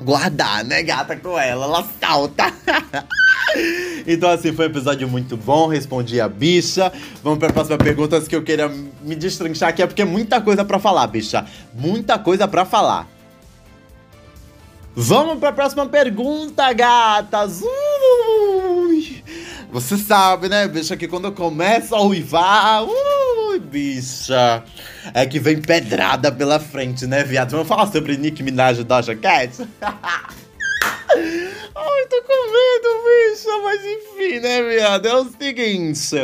guardar, 0.00 0.64
né, 0.64 0.82
gata, 0.82 1.16
com 1.16 1.38
ela. 1.38 1.66
Ela 1.66 1.86
salta. 2.00 2.44
Então, 4.06 4.30
assim, 4.30 4.52
foi 4.52 4.66
um 4.66 4.70
episódio 4.70 5.08
muito 5.08 5.36
bom. 5.36 5.66
Respondi 5.66 6.20
a 6.20 6.28
bicha. 6.28 6.92
Vamos 7.22 7.38
para 7.38 7.48
a 7.48 7.52
próxima 7.52 7.76
pergunta 7.78 8.20
que 8.20 8.36
eu 8.36 8.42
queria 8.42 8.68
me 9.02 9.16
destrinchar 9.16 9.70
aqui, 9.70 9.82
é 9.82 9.86
porque 9.86 10.02
é 10.02 10.04
muita 10.04 10.40
coisa 10.40 10.64
para 10.64 10.78
falar, 10.78 11.06
bicha. 11.06 11.44
Muita 11.74 12.18
coisa 12.18 12.46
para 12.46 12.64
falar. 12.64 13.08
Vamos 14.94 15.38
para 15.38 15.50
a 15.50 15.52
próxima 15.52 15.84
pergunta, 15.86 16.72
gatas. 16.72 17.62
Ui. 17.62 19.22
Você 19.70 19.96
sabe, 19.98 20.48
né, 20.48 20.66
bicha, 20.68 20.96
que 20.96 21.06
quando 21.06 21.26
eu 21.26 21.32
começo 21.32 21.94
a 21.94 22.02
uivar, 22.02 22.82
ui, 22.84 23.58
bicha, 23.58 24.64
é 25.12 25.26
que 25.26 25.38
vem 25.38 25.60
pedrada 25.60 26.32
pela 26.32 26.58
frente, 26.58 27.06
né, 27.06 27.22
viado? 27.24 27.50
Vamos 27.50 27.68
falar 27.68 27.92
sobre 27.92 28.16
Nick 28.16 28.42
Minaj 28.42 28.80
e 28.80 28.84
Doja 28.84 29.14
Cat? 29.14 29.68
Ai, 31.18 32.06
tô 32.08 32.22
com 32.22 32.52
medo, 32.52 32.88
bicha, 33.04 33.58
mas 33.62 33.80
enfim, 33.84 34.40
né, 34.40 34.62
viado? 34.62 35.06
É 35.06 35.14
o 35.14 35.26
seguinte: 35.38 36.14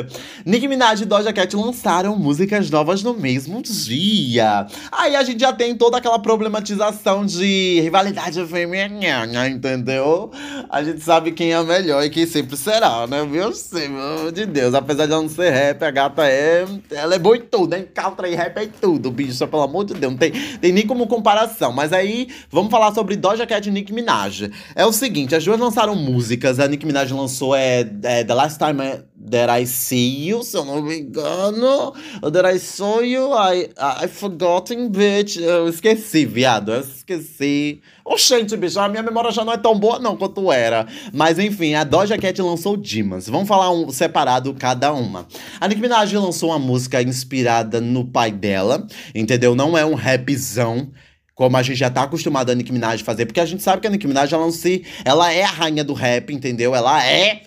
Nicki 0.46 0.66
Minaj 0.66 1.02
e 1.02 1.04
Doja 1.04 1.32
Cat 1.32 1.54
lançaram 1.54 2.16
músicas 2.16 2.70
novas 2.70 3.02
no 3.02 3.14
mesmo 3.14 3.62
dia. 3.62 4.66
Aí 4.90 5.14
a 5.14 5.22
gente 5.22 5.40
já 5.40 5.52
tem 5.52 5.74
toda 5.74 5.98
aquela 5.98 6.18
problematização 6.18 7.24
de 7.26 7.80
rivalidade 7.80 8.44
feminina, 8.46 9.48
entendeu? 9.48 10.30
A 10.70 10.82
gente 10.82 11.00
sabe 11.00 11.32
quem 11.32 11.52
é 11.52 11.62
melhor 11.62 12.02
e 12.02 12.10
quem 12.10 12.26
sempre 12.26 12.56
será, 12.56 13.06
né? 13.06 13.22
Meu 13.24 13.52
Senhor 13.52 14.32
de 14.32 14.46
Deus. 14.46 14.74
Apesar 14.74 15.06
de 15.06 15.12
ela 15.12 15.22
não 15.22 15.28
ser 15.28 15.50
rap, 15.50 15.82
a 15.82 15.90
gata 15.90 16.26
é. 16.26 16.64
Ela 16.90 17.14
é 17.14 17.18
boa 17.18 17.36
em 17.36 17.42
tudo, 17.42 17.70
né? 17.70 17.84
Country 17.94 18.32
e 18.32 18.34
rap 18.34 18.56
é 18.58 18.68
tudo, 18.80 19.10
bicha, 19.10 19.46
pelo 19.46 19.62
amor 19.62 19.84
de 19.84 19.94
Deus. 19.94 20.12
Não 20.12 20.18
tem, 20.18 20.32
tem 20.32 20.72
nem 20.72 20.86
como 20.86 21.06
comparação. 21.06 21.72
Mas 21.72 21.92
aí, 21.92 22.28
vamos 22.50 22.70
falar 22.70 22.92
sobre 22.94 23.16
Doja 23.16 23.46
Cat 23.46 23.68
e 23.68 23.72
Nicki 23.72 23.92
Minaj. 23.92 24.50
É 24.74 24.81
o 24.86 24.92
seguinte, 24.92 25.34
as 25.34 25.44
duas 25.44 25.60
lançaram 25.60 25.94
músicas. 25.94 26.58
A 26.58 26.66
Nicki 26.66 26.86
Minaj 26.86 27.12
lançou 27.12 27.54
é, 27.54 27.80
é 28.02 28.24
The 28.24 28.34
Last 28.34 28.58
Time 28.58 29.02
That 29.30 29.62
I 29.62 29.66
See 29.66 30.28
You, 30.28 30.42
se 30.42 30.56
eu 30.56 30.64
não 30.64 30.82
me 30.82 30.98
engano. 30.98 31.92
That 32.22 32.56
I 32.56 32.58
Saw 32.58 33.02
You, 33.04 33.30
I, 33.32 33.70
I 34.04 34.08
Forgotten, 34.08 34.88
bitch. 34.88 35.36
Eu 35.36 35.68
esqueci, 35.68 36.24
viado. 36.24 36.72
Eu 36.72 36.80
esqueci. 36.80 37.80
Oxente, 38.04 38.56
bicho, 38.56 38.80
a 38.80 38.88
minha 38.88 39.02
memória 39.02 39.30
já 39.30 39.44
não 39.44 39.52
é 39.52 39.56
tão 39.56 39.78
boa 39.78 39.98
não 39.98 40.16
quanto 40.16 40.50
era. 40.50 40.86
Mas 41.12 41.38
enfim, 41.38 41.74
a 41.74 41.84
Doja 41.84 42.18
Cat 42.18 42.40
lançou 42.42 42.76
Dimas. 42.76 43.28
Vamos 43.28 43.46
falar 43.46 43.70
um 43.70 43.90
separado 43.90 44.52
cada 44.54 44.92
uma. 44.92 45.26
A 45.60 45.68
Nicki 45.68 45.80
Minaj 45.80 46.12
lançou 46.14 46.50
uma 46.50 46.58
música 46.58 47.00
inspirada 47.00 47.80
no 47.80 48.04
pai 48.04 48.32
dela, 48.32 48.86
entendeu? 49.14 49.54
Não 49.54 49.78
é 49.78 49.84
um 49.84 49.94
rapzão 49.94 50.90
como 51.34 51.56
a 51.56 51.62
gente 51.62 51.76
já 51.78 51.90
tá 51.90 52.02
acostumado 52.02 52.50
a 52.50 52.54
Nicki 52.54 52.72
Minaj 52.72 53.02
fazer, 53.02 53.26
porque 53.26 53.40
a 53.40 53.46
gente 53.46 53.62
sabe 53.62 53.80
que 53.80 53.86
a 53.86 53.90
Nicki 53.90 54.06
Minaj, 54.06 54.32
ela, 54.32 54.50
se, 54.50 54.84
ela 55.04 55.32
é 55.32 55.42
a 55.42 55.50
rainha 55.50 55.84
do 55.84 55.92
rap, 55.92 56.32
entendeu? 56.32 56.74
Ela 56.74 57.04
é 57.06 57.42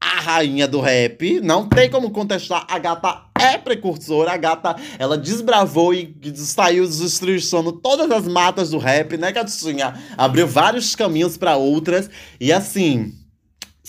a 0.00 0.20
rainha 0.20 0.66
do 0.66 0.80
rap, 0.80 1.40
não 1.40 1.68
tem 1.68 1.90
como 1.90 2.10
contestar, 2.10 2.64
a 2.68 2.78
gata 2.78 3.22
é 3.38 3.58
precursora, 3.58 4.32
a 4.32 4.36
gata, 4.36 4.74
ela 4.98 5.16
desbravou 5.16 5.92
e 5.92 6.14
saiu 6.36 6.86
destruindo 6.86 7.72
todas 7.72 8.10
as 8.10 8.26
matas 8.26 8.70
do 8.70 8.78
rap, 8.78 9.16
né, 9.18 9.30
Gatinha? 9.30 9.94
Abriu 10.16 10.46
vários 10.46 10.94
caminhos 10.94 11.36
para 11.36 11.56
outras, 11.56 12.08
e 12.40 12.52
assim... 12.52 13.19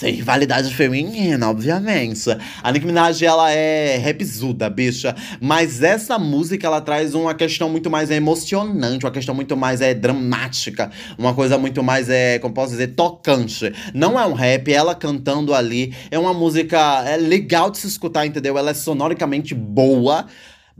Sem 0.01 0.15
rivalidade 0.15 0.73
feminina, 0.73 1.47
obviamente. 1.47 2.27
A 2.63 2.71
Nicki 2.71 2.87
Minaj, 2.87 3.21
ela 3.21 3.51
é 3.51 3.97
rapzuda, 3.97 4.67
bicha. 4.67 5.15
Mas 5.39 5.83
essa 5.83 6.17
música, 6.17 6.65
ela 6.65 6.81
traz 6.81 7.13
uma 7.13 7.35
questão 7.35 7.69
muito 7.69 7.87
mais 7.87 8.09
emocionante, 8.09 9.05
uma 9.05 9.11
questão 9.11 9.35
muito 9.35 9.55
mais 9.55 9.79
é, 9.79 9.93
dramática. 9.93 10.89
Uma 11.19 11.35
coisa 11.35 11.55
muito 11.59 11.83
mais, 11.83 12.09
é, 12.09 12.39
como 12.39 12.51
posso 12.51 12.71
dizer, 12.71 12.95
tocante. 12.95 13.71
Não 13.93 14.19
é 14.19 14.25
um 14.25 14.33
rap, 14.33 14.73
ela 14.73 14.95
cantando 14.95 15.53
ali. 15.53 15.93
É 16.09 16.17
uma 16.17 16.33
música 16.33 17.03
é 17.07 17.15
legal 17.15 17.69
de 17.69 17.77
se 17.77 17.85
escutar, 17.85 18.25
entendeu? 18.25 18.57
Ela 18.57 18.71
é 18.71 18.73
sonoricamente 18.73 19.53
boa. 19.53 20.25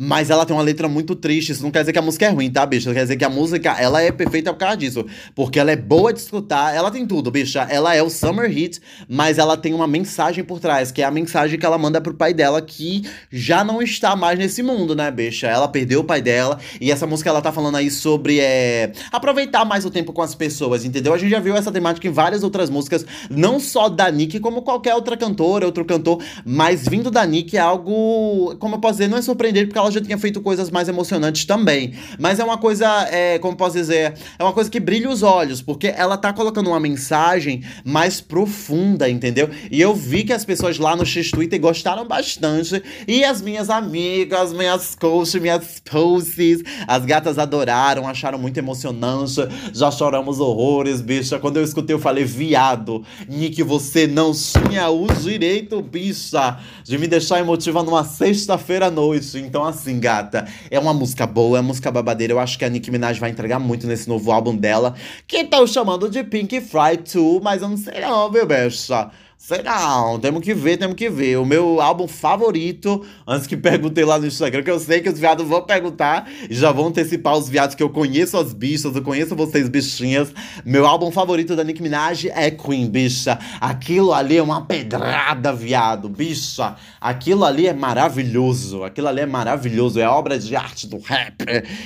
Mas 0.03 0.31
ela 0.31 0.47
tem 0.47 0.55
uma 0.55 0.63
letra 0.63 0.87
muito 0.87 1.15
triste. 1.15 1.51
Isso 1.51 1.61
não 1.61 1.69
quer 1.69 1.81
dizer 1.81 1.93
que 1.93 1.99
a 1.99 2.01
música 2.01 2.25
é 2.25 2.29
ruim, 2.29 2.49
tá, 2.49 2.65
bicha? 2.65 2.91
Quer 2.91 3.03
dizer 3.03 3.17
que 3.17 3.23
a 3.23 3.29
música, 3.29 3.75
ela 3.79 4.01
é 4.01 4.11
perfeita 4.11 4.51
por 4.51 4.57
causa 4.57 4.75
disso. 4.75 5.05
Porque 5.35 5.59
ela 5.59 5.69
é 5.69 5.75
boa 5.75 6.11
de 6.11 6.19
escutar. 6.19 6.75
Ela 6.75 6.89
tem 6.89 7.05
tudo, 7.05 7.29
bicha. 7.29 7.67
Ela 7.69 7.93
é 7.93 8.01
o 8.01 8.09
summer 8.09 8.49
hit, 8.49 8.81
mas 9.07 9.37
ela 9.37 9.55
tem 9.55 9.75
uma 9.75 9.85
mensagem 9.85 10.43
por 10.43 10.59
trás, 10.59 10.91
que 10.91 11.03
é 11.03 11.05
a 11.05 11.11
mensagem 11.11 11.59
que 11.59 11.63
ela 11.63 11.77
manda 11.77 12.01
pro 12.01 12.15
pai 12.15 12.33
dela, 12.33 12.63
que 12.63 13.07
já 13.31 13.63
não 13.63 13.79
está 13.79 14.15
mais 14.15 14.39
nesse 14.39 14.63
mundo, 14.63 14.95
né, 14.95 15.11
bicha? 15.11 15.45
Ela 15.45 15.67
perdeu 15.67 15.99
o 15.99 16.03
pai 16.03 16.19
dela. 16.19 16.57
E 16.79 16.91
essa 16.91 17.05
música, 17.05 17.29
ela 17.29 17.39
tá 17.39 17.51
falando 17.51 17.75
aí 17.77 17.91
sobre 17.91 18.39
é, 18.39 18.93
aproveitar 19.11 19.65
mais 19.65 19.85
o 19.85 19.91
tempo 19.91 20.11
com 20.11 20.23
as 20.23 20.33
pessoas, 20.33 20.83
entendeu? 20.83 21.13
A 21.13 21.17
gente 21.19 21.29
já 21.29 21.39
viu 21.39 21.55
essa 21.55 21.71
temática 21.71 22.07
em 22.07 22.11
várias 22.11 22.41
outras 22.41 22.71
músicas, 22.71 23.05
não 23.29 23.59
só 23.59 23.87
da 23.87 24.09
Nick, 24.09 24.39
como 24.39 24.63
qualquer 24.63 24.95
outra 24.95 25.15
cantora, 25.15 25.67
outro 25.67 25.85
cantor. 25.85 26.23
Mas 26.43 26.87
vindo 26.87 27.11
da 27.11 27.23
Nick 27.23 27.55
é 27.55 27.59
algo, 27.59 28.55
como 28.57 28.77
eu 28.77 28.79
posso 28.79 28.93
dizer, 28.93 29.07
não 29.07 29.19
é 29.19 29.21
surpreendente, 29.21 29.67
porque 29.67 29.77
ela 29.77 29.90
já 29.91 30.01
tinha 30.01 30.17
feito 30.17 30.41
coisas 30.41 30.71
mais 30.71 30.89
emocionantes 30.89 31.45
também. 31.45 31.93
Mas 32.17 32.39
é 32.39 32.43
uma 32.43 32.57
coisa, 32.57 32.87
é, 33.11 33.37
como 33.39 33.55
posso 33.55 33.75
dizer, 33.75 34.13
é 34.39 34.43
uma 34.43 34.53
coisa 34.53 34.69
que 34.69 34.79
brilha 34.79 35.09
os 35.09 35.21
olhos, 35.23 35.61
porque 35.61 35.87
ela 35.87 36.17
tá 36.17 36.33
colocando 36.33 36.67
uma 36.67 36.79
mensagem 36.79 37.63
mais 37.83 38.19
profunda, 38.19 39.09
entendeu? 39.09 39.49
E 39.69 39.79
eu 39.79 39.93
vi 39.93 40.23
que 40.23 40.33
as 40.33 40.45
pessoas 40.45 40.77
lá 40.77 40.95
no 40.95 41.05
X-Twitter 41.05 41.59
gostaram 41.59 42.07
bastante. 42.07 42.81
E 43.07 43.23
as 43.23 43.41
minhas 43.41 43.69
amigas, 43.69 44.53
minhas 44.53 44.95
coaches, 44.95 45.41
minhas 45.41 45.79
poses, 45.79 46.63
as 46.87 47.05
gatas 47.05 47.37
adoraram, 47.37 48.07
acharam 48.07 48.39
muito 48.39 48.57
emocionante. 48.57 49.41
Já 49.73 49.91
choramos 49.91 50.39
horrores, 50.39 51.01
bicha. 51.01 51.39
Quando 51.39 51.57
eu 51.57 51.63
escutei, 51.63 51.95
eu 51.95 51.99
falei, 51.99 52.23
viado, 52.23 53.03
Nick, 53.27 53.61
você 53.63 54.07
não 54.07 54.31
tinha 54.31 54.89
o 54.89 55.07
direito, 55.07 55.81
bicha, 55.81 56.59
de 56.83 56.97
me 56.97 57.07
deixar 57.07 57.39
emotiva 57.39 57.83
numa 57.83 58.03
sexta-feira 58.03 58.87
à 58.87 58.91
noite. 58.91 59.37
Então, 59.37 59.63
assim, 59.71 59.99
gata, 59.99 60.47
é 60.69 60.79
uma 60.79 60.93
música 60.93 61.25
boa, 61.25 61.57
é 61.57 61.61
uma 61.61 61.67
música 61.67 61.91
babadeira. 61.91 62.33
Eu 62.33 62.39
acho 62.39 62.57
que 62.57 62.65
a 62.65 62.69
Nicki 62.69 62.91
Minaj 62.91 63.19
vai 63.19 63.29
entregar 63.29 63.59
muito 63.59 63.87
nesse 63.87 64.07
novo 64.07 64.31
álbum 64.31 64.55
dela, 64.55 64.95
que 65.27 65.37
estão 65.37 65.65
chamando 65.65 66.09
de 66.09 66.23
Pink 66.23 66.61
Friday 66.61 67.03
2, 67.13 67.41
mas 67.41 67.61
eu 67.61 67.69
não 67.69 67.77
sei 67.77 67.99
não, 68.01 68.31
viu, 68.31 68.45
bicha? 68.45 69.09
Sei 69.43 69.63
não, 69.63 70.19
temos 70.19 70.43
que 70.43 70.53
ver, 70.53 70.77
temos 70.77 70.95
que 70.95 71.09
ver. 71.09 71.39
O 71.39 71.43
meu 71.43 71.81
álbum 71.81 72.07
favorito, 72.07 73.03
antes 73.27 73.47
que 73.47 73.57
perguntei 73.57 74.05
lá 74.05 74.19
no 74.19 74.27
Instagram, 74.27 74.61
que 74.61 74.69
eu 74.69 74.79
sei 74.79 75.01
que 75.01 75.09
os 75.09 75.17
viados 75.17 75.47
vão 75.47 75.63
perguntar 75.63 76.29
e 76.47 76.53
já 76.53 76.71
vão 76.71 76.89
antecipar 76.89 77.35
os 77.35 77.49
viados 77.49 77.73
que 77.73 77.81
eu 77.81 77.89
conheço 77.89 78.37
as 78.37 78.53
bichas, 78.53 78.95
eu 78.95 79.01
conheço 79.01 79.35
vocês 79.35 79.67
bichinhas. 79.67 80.31
Meu 80.63 80.85
álbum 80.85 81.09
favorito 81.09 81.55
da 81.55 81.63
Nicki 81.63 81.81
Minaj 81.81 82.27
é 82.27 82.51
Queen, 82.51 82.87
bicha. 82.87 83.39
Aquilo 83.59 84.13
ali 84.13 84.37
é 84.37 84.43
uma 84.43 84.63
pedrada, 84.63 85.51
viado, 85.51 86.07
bicha. 86.07 86.75
Aquilo 87.01 87.43
ali 87.43 87.65
é 87.65 87.73
maravilhoso, 87.73 88.83
aquilo 88.83 89.07
ali 89.07 89.21
é 89.21 89.25
maravilhoso, 89.25 89.99
é 89.99 90.07
obra 90.07 90.37
de 90.37 90.55
arte 90.55 90.85
do 90.85 90.99
rap. 90.99 91.43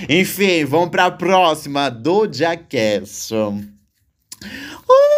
Enfim, 0.09 0.65
vamos 0.65 0.89
pra 0.89 1.09
próxima, 1.09 1.89
do 1.89 2.27
Jackass. 2.29 3.31
Uh, 3.31 5.14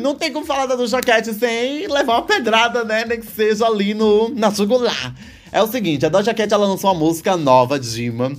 não 0.00 0.14
tem 0.14 0.32
como 0.32 0.46
falar 0.46 0.66
da 0.66 0.76
Doja 0.76 1.00
Cat 1.00 1.32
sem 1.34 1.86
levar 1.86 2.14
uma 2.14 2.22
pedrada, 2.22 2.84
né? 2.84 3.04
Nem 3.04 3.20
que 3.20 3.26
seja 3.26 3.66
ali 3.66 3.94
no, 3.94 4.28
na 4.30 4.50
jugular. 4.50 5.14
É 5.52 5.62
o 5.62 5.66
seguinte, 5.66 6.04
a 6.04 6.08
Doja 6.08 6.34
Cat 6.34 6.52
ela 6.52 6.66
lançou 6.66 6.90
uma 6.90 6.98
música 6.98 7.36
nova, 7.36 7.78
Dima. 7.78 8.32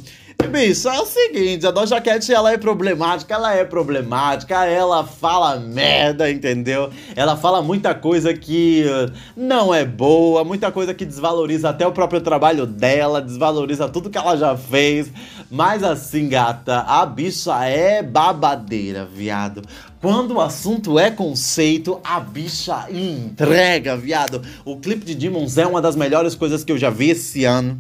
Bicho, 0.48 0.88
é 0.88 1.00
o 1.00 1.06
seguinte, 1.06 1.68
a 1.68 1.72
Doja 1.72 2.00
Cat, 2.00 2.32
ela 2.32 2.52
é 2.52 2.58
problemática, 2.58 3.36
ela 3.36 3.54
é 3.54 3.66
problemática, 3.66 4.66
ela 4.66 5.04
fala 5.04 5.60
merda, 5.60 6.32
entendeu? 6.32 6.90
Ela 7.16 7.36
fala 7.36 7.62
muita 7.62 7.94
coisa 7.94 8.34
que 8.34 8.86
não 9.36 9.74
é 9.74 9.84
boa, 9.84 10.44
muita 10.44 10.72
coisa 10.72 10.94
que 10.94 11.06
desvaloriza 11.06 11.70
até 11.70 11.86
o 11.86 11.92
próprio 11.92 12.22
trabalho 12.22 12.66
dela, 12.66 13.22
desvaloriza 13.22 13.90
tudo 13.90 14.10
que 14.10 14.18
ela 14.18 14.38
já 14.38 14.56
fez. 14.56 15.12
Mas 15.52 15.84
assim, 15.84 16.30
gata, 16.30 16.80
a 16.80 17.06
bicha 17.06 17.66
é 17.66 18.02
babadeira, 18.02 19.06
viado. 19.06 19.62
Quando 20.02 20.36
o 20.36 20.42
assunto 20.42 20.98
é 21.00 21.10
conceito, 21.10 22.00
a 22.04 22.20
bicha 22.20 22.88
entrega, 22.90 23.98
viado. 23.98 24.42
O 24.64 24.78
clipe 24.78 25.06
de 25.06 25.16
Demons 25.16 25.58
é 25.58 25.66
uma 25.66 25.82
das 25.82 25.96
melhores 25.96 26.36
coisas 26.36 26.64
que 26.64 26.72
eu 26.72 26.78
já 26.78 26.90
vi 26.90 27.10
esse 27.10 27.46
ano. 27.46 27.78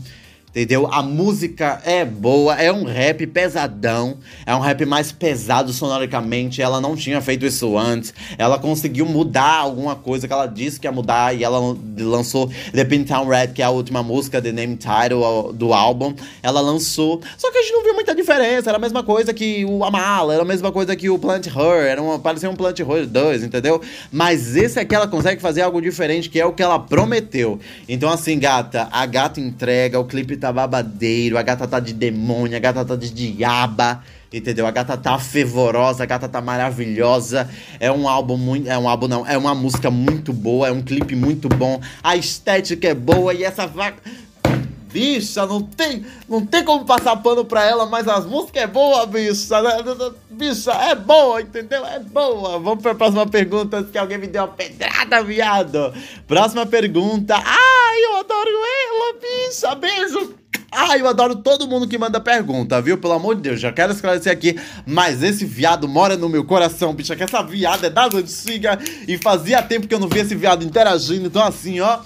Entendeu? 0.57 0.89
A 0.91 1.03
música 1.03 1.79
é 1.85 2.03
boa, 2.03 2.55
é 2.55 2.73
um 2.73 2.83
rap 2.83 3.27
pesadão, 3.27 4.17
é 4.43 4.55
um 4.55 4.59
rap 4.59 4.83
mais 4.87 5.11
pesado 5.11 5.71
sonoricamente. 5.71 6.63
Ela 6.63 6.81
não 6.81 6.95
tinha 6.95 7.21
feito 7.21 7.45
isso 7.45 7.77
antes. 7.77 8.11
Ela 8.39 8.57
conseguiu 8.57 9.05
mudar 9.05 9.59
alguma 9.59 9.95
coisa 9.95 10.27
que 10.27 10.33
ela 10.33 10.47
disse 10.47 10.79
que 10.79 10.87
ia 10.87 10.91
mudar 10.91 11.35
e 11.35 11.43
ela 11.43 11.59
lançou 11.99 12.49
The 12.73 12.83
Pintown 12.85 13.27
Red, 13.27 13.49
que 13.49 13.61
é 13.61 13.65
a 13.65 13.69
última 13.69 14.01
música, 14.01 14.41
The 14.41 14.51
Name 14.51 14.77
Title 14.77 15.53
do 15.53 15.73
álbum. 15.75 16.15
Ela 16.41 16.59
lançou. 16.59 17.21
Só 17.37 17.51
que 17.51 17.59
a 17.59 17.61
gente 17.61 17.73
não 17.73 17.83
viu 17.83 17.93
muita 17.93 18.15
diferença. 18.15 18.71
Era 18.71 18.79
a 18.79 18.81
mesma 18.81 19.03
coisa 19.03 19.35
que 19.35 19.63
o 19.63 19.83
Amala, 19.83 20.33
era 20.33 20.41
a 20.41 20.45
mesma 20.45 20.71
coisa 20.71 20.95
que 20.95 21.07
o 21.07 21.19
Plant 21.19 21.45
Her. 21.45 21.85
Era 21.85 22.01
uma, 22.01 22.17
parecia 22.17 22.49
um 22.49 22.55
Plant 22.55 22.79
Her 22.79 23.05
2, 23.05 23.43
entendeu? 23.43 23.79
Mas 24.11 24.55
esse 24.55 24.79
aqui 24.79 24.95
ela 24.95 25.07
consegue 25.07 25.39
fazer 25.39 25.61
algo 25.61 25.79
diferente, 25.79 26.31
que 26.31 26.39
é 26.39 26.45
o 26.47 26.51
que 26.51 26.63
ela 26.63 26.79
prometeu. 26.79 27.59
Então, 27.87 28.09
assim, 28.09 28.39
gata, 28.39 28.87
a 28.91 29.05
gata 29.05 29.39
entrega, 29.39 29.99
o 29.99 30.05
clipe 30.05 30.35
tá 30.35 30.46
babadeiro, 30.51 31.37
a 31.37 31.41
gata 31.41 31.67
tá 31.67 31.79
de 31.79 31.93
demônio, 31.93 32.57
a 32.57 32.59
gata 32.59 32.83
tá 32.83 32.95
de 32.95 33.09
diaba. 33.09 34.03
Entendeu? 34.31 34.67
A 34.67 34.71
gata 34.71 34.97
tá 34.97 35.17
fervorosa, 35.17 36.03
a 36.03 36.05
gata 36.05 36.27
tá 36.27 36.41
maravilhosa. 36.41 37.49
É 37.79 37.89
um 37.89 38.09
álbum 38.09 38.35
muito. 38.35 38.69
É 38.69 38.77
um 38.77 38.89
álbum, 38.89 39.07
não. 39.07 39.25
É 39.25 39.37
uma 39.37 39.55
música 39.55 39.89
muito 39.89 40.33
boa, 40.33 40.67
é 40.67 40.71
um 40.71 40.81
clipe 40.81 41.15
muito 41.15 41.47
bom. 41.47 41.79
A 42.03 42.17
estética 42.17 42.89
é 42.89 42.93
boa 42.93 43.33
e 43.33 43.45
essa 43.45 43.65
vaca. 43.65 44.01
Bicha, 44.91 45.45
não 45.45 45.61
tem, 45.61 46.05
não 46.29 46.45
tem 46.45 46.63
como 46.63 46.85
passar 46.85 47.15
pano 47.17 47.43
pra 47.43 47.65
ela, 47.65 47.85
mas 47.85 48.07
as 48.07 48.25
músicas 48.25 48.63
é 48.63 48.67
boa, 48.67 49.05
bicha. 49.05 49.61
Né? 49.61 50.11
Bicha, 50.29 50.71
é 50.71 50.95
boa, 50.95 51.41
entendeu? 51.41 51.85
É 51.85 51.99
boa. 51.99 52.57
Vamos 52.59 52.81
pra 52.81 52.95
próxima 52.95 53.27
pergunta, 53.27 53.83
que 53.83 53.97
alguém 53.97 54.17
me 54.17 54.27
dê 54.27 54.39
uma 54.39 54.47
pedrada, 54.47 55.23
viado. 55.23 55.93
Próxima 56.25 56.65
pergunta. 56.65 57.35
Ai, 57.35 58.05
eu 58.05 58.17
adoro 58.17 58.49
ela, 58.49 59.19
bicha. 59.19 59.75
Beijo. 59.75 60.35
Ah, 60.71 60.97
eu 60.97 61.07
adoro 61.07 61.35
todo 61.35 61.67
mundo 61.67 61.87
que 61.87 61.97
manda 61.97 62.19
pergunta, 62.19 62.81
viu? 62.81 62.97
Pelo 62.97 63.13
amor 63.13 63.35
de 63.35 63.41
Deus, 63.41 63.59
já 63.59 63.71
quero 63.71 63.93
esclarecer 63.93 64.31
aqui. 64.31 64.59
Mas 64.85 65.23
esse 65.23 65.45
viado 65.45 65.87
mora 65.87 66.15
no 66.17 66.29
meu 66.29 66.43
coração, 66.45 66.93
bicha. 66.93 67.15
Que 67.15 67.23
essa 67.23 67.41
viada 67.41 67.87
é 67.87 67.89
das 67.89 68.13
antigas. 68.13 68.77
E 69.07 69.17
fazia 69.17 69.61
tempo 69.61 69.87
que 69.87 69.93
eu 69.93 69.99
não 69.99 70.07
via 70.07 70.21
esse 70.21 70.35
viado 70.35 70.63
interagindo. 70.63 71.27
Então, 71.27 71.43
assim, 71.43 71.79
ó. 71.79 71.99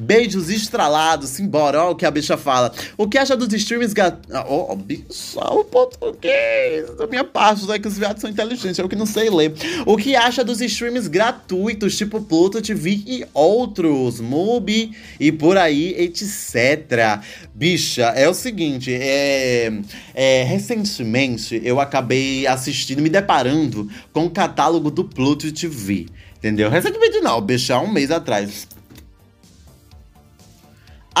Beijos 0.00 0.48
estralados, 0.48 1.30
simbora, 1.30 1.84
ó 1.84 1.90
o 1.90 1.94
que 1.94 2.06
a 2.06 2.10
bicha 2.10 2.36
fala. 2.36 2.72
O 2.96 3.06
que 3.06 3.18
acha 3.18 3.36
dos 3.36 3.52
streams 3.52 3.92
gat... 3.92 4.16
Ó, 4.32 4.72
oh, 4.72 4.76
bicha, 4.76 5.40
o 5.50 5.64
português. 5.64 6.90
Da 6.96 7.06
minha 7.06 7.24
parte, 7.24 7.70
é 7.70 7.78
que 7.78 7.86
os 7.86 7.98
viados 7.98 8.20
são 8.20 8.30
inteligentes, 8.30 8.78
eu 8.78 8.88
que 8.88 8.96
não 8.96 9.06
sei 9.06 9.28
ler. 9.28 9.52
O 9.84 9.96
que 9.96 10.16
acha 10.16 10.42
dos 10.42 10.60
streams 10.60 11.08
gratuitos, 11.08 11.96
tipo 11.96 12.20
Pluto 12.20 12.62
TV 12.62 13.02
e 13.06 13.26
outros, 13.34 14.20
Mubi 14.20 14.96
e 15.18 15.30
por 15.30 15.56
aí, 15.56 15.94
etc. 15.98 17.20
Bicha, 17.54 18.06
é 18.16 18.28
o 18.28 18.34
seguinte, 18.34 18.92
é, 18.92 19.72
é, 20.14 20.42
recentemente 20.44 21.60
eu 21.62 21.80
acabei 21.80 22.46
assistindo, 22.46 23.02
me 23.02 23.08
deparando 23.08 23.88
com 24.12 24.24
o 24.24 24.30
catálogo 24.30 24.90
do 24.90 25.04
Pluto 25.04 25.52
TV. 25.52 26.06
Entendeu? 26.38 26.70
Recentemente 26.70 27.20
não, 27.20 27.38
bicha, 27.40 27.74
há 27.74 27.80
um 27.80 27.92
mês 27.92 28.10
atrás 28.10 28.66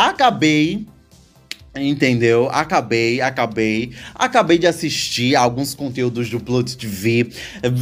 acabei 0.08 0.86
Entendeu? 1.72 2.48
Acabei, 2.50 3.20
acabei. 3.20 3.92
Acabei 4.16 4.58
de 4.58 4.66
assistir 4.66 5.36
alguns 5.36 5.72
conteúdos 5.72 6.28
do 6.28 6.40
Plot 6.40 6.76
TV. 6.76 7.30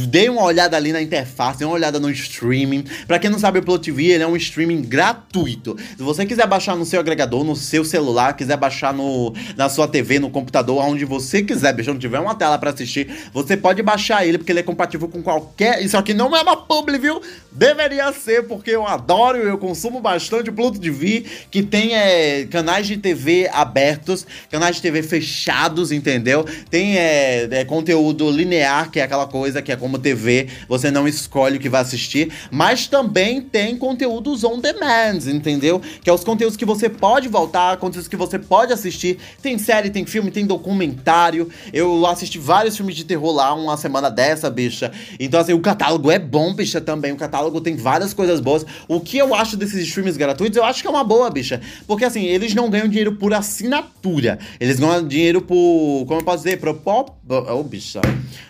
Dei 0.07 0.29
uma 0.29 0.43
olhada 0.43 0.77
ali 0.77 0.91
na 0.91 1.01
interface, 1.01 1.57
dei 1.57 1.67
uma 1.67 1.73
olhada 1.73 1.99
no 1.99 2.11
streaming. 2.11 2.83
Pra 3.07 3.17
quem 3.17 3.31
não 3.31 3.39
sabe, 3.39 3.57
o 3.57 3.63
Plot 3.63 3.83
TV 3.83 4.09
ele 4.09 4.23
é 4.23 4.27
um 4.27 4.35
streaming 4.35 4.83
gratuito. 4.83 5.75
Se 5.97 6.03
você 6.03 6.23
quiser 6.23 6.45
baixar 6.45 6.75
no 6.75 6.85
seu 6.85 6.99
agregador, 6.99 7.43
no 7.43 7.55
seu 7.55 7.83
celular, 7.83 8.33
quiser 8.33 8.57
baixar 8.57 8.93
no, 8.93 9.33
na 9.57 9.67
sua 9.69 9.87
TV, 9.87 10.19
no 10.19 10.29
computador, 10.29 10.83
aonde 10.83 11.03
você 11.03 11.41
quiser, 11.41 11.73
bicho, 11.73 11.91
não 11.91 11.99
tiver 11.99 12.19
uma 12.19 12.35
tela 12.35 12.59
pra 12.59 12.69
assistir, 12.69 13.09
você 13.33 13.57
pode 13.57 13.81
baixar 13.81 14.23
ele, 14.23 14.37
porque 14.37 14.51
ele 14.51 14.59
é 14.59 14.63
compatível 14.63 15.07
com 15.07 15.23
qualquer. 15.23 15.83
Isso 15.83 15.97
aqui 15.97 16.13
não 16.13 16.35
é 16.35 16.41
uma 16.43 16.55
publi, 16.55 16.99
viu? 16.99 17.19
Deveria 17.51 18.13
ser, 18.13 18.43
porque 18.43 18.69
eu 18.69 18.85
adoro, 18.85 19.39
eu 19.39 19.57
consumo 19.57 19.99
bastante 19.99 20.51
o 20.51 20.53
Plot 20.53 20.79
TV, 20.79 21.25
que 21.49 21.63
tem 21.63 21.95
é, 21.95 22.45
canais 22.45 22.85
de 22.85 22.95
TV 22.95 23.49
abertos 23.51 23.79
abertos, 23.89 24.25
canais 24.49 24.75
de 24.75 24.81
TV 24.83 25.01
fechados, 25.01 25.91
entendeu? 25.91 26.45
Tem 26.69 26.97
é, 26.97 27.47
é, 27.49 27.65
conteúdo 27.65 28.29
linear, 28.29 28.91
que 28.91 28.99
é 28.99 29.03
aquela 29.03 29.25
coisa 29.25 29.61
que 29.61 29.71
é 29.71 29.75
como 29.75 29.97
TV, 29.97 30.47
você 30.67 30.91
não 30.91 31.07
escolhe 31.07 31.57
o 31.57 31.59
que 31.59 31.69
vai 31.69 31.81
assistir, 31.81 32.31
mas 32.51 32.87
também 32.87 33.41
tem 33.41 33.75
conteúdos 33.77 34.43
on 34.43 34.59
demand, 34.59 35.19
entendeu? 35.27 35.81
Que 36.03 36.09
é 36.09 36.13
os 36.13 36.23
conteúdos 36.23 36.55
que 36.55 36.65
você 36.65 36.87
pode 36.87 37.27
voltar, 37.27 37.77
conteúdos 37.77 38.07
que 38.07 38.15
você 38.15 38.37
pode 38.37 38.71
assistir. 38.71 39.17
Tem 39.41 39.57
série, 39.57 39.89
tem 39.89 40.05
filme, 40.05 40.29
tem 40.29 40.45
documentário. 40.45 41.49
Eu 41.73 42.05
assisti 42.05 42.37
vários 42.37 42.77
filmes 42.77 42.95
de 42.95 43.03
terror 43.03 43.31
lá 43.31 43.53
uma 43.53 43.77
semana 43.77 44.09
dessa, 44.09 44.49
bicha. 44.49 44.91
Então, 45.19 45.39
assim, 45.39 45.53
o 45.53 45.59
catálogo 45.59 46.11
é 46.11 46.19
bom, 46.19 46.53
bicha, 46.53 46.79
também. 46.79 47.11
O 47.11 47.15
catálogo 47.15 47.59
tem 47.61 47.75
várias 47.75 48.13
coisas 48.13 48.39
boas. 48.39 48.65
O 48.87 48.99
que 48.99 49.17
eu 49.17 49.33
acho 49.33 49.57
desses 49.57 49.87
streams 49.87 50.17
gratuitos, 50.17 50.57
eu 50.57 50.63
acho 50.63 50.81
que 50.81 50.87
é 50.87 50.91
uma 50.91 51.03
boa, 51.03 51.29
bicha. 51.29 51.59
Porque, 51.87 52.05
assim, 52.05 52.25
eles 52.25 52.53
não 52.53 52.69
ganham 52.69 52.87
dinheiro 52.87 53.15
por 53.15 53.33
assinatura 53.33 53.68
assinatura. 53.69 54.39
Eles 54.59 54.79
ganham 54.79 55.07
dinheiro 55.07 55.41
por. 55.41 56.05
Como 56.05 56.19
eu 56.19 56.25
posso 56.25 56.43
dizer? 56.43 56.59
Pro 56.59 56.73
pop. 56.73 57.11
Ô, 57.27 57.59
oh, 57.59 57.63
bicha. 57.63 58.01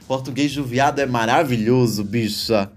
Português 0.08 0.54
do 0.56 0.64
viado 0.64 1.00
é 1.00 1.06
maravilhoso, 1.06 2.04
bicha. 2.04 2.72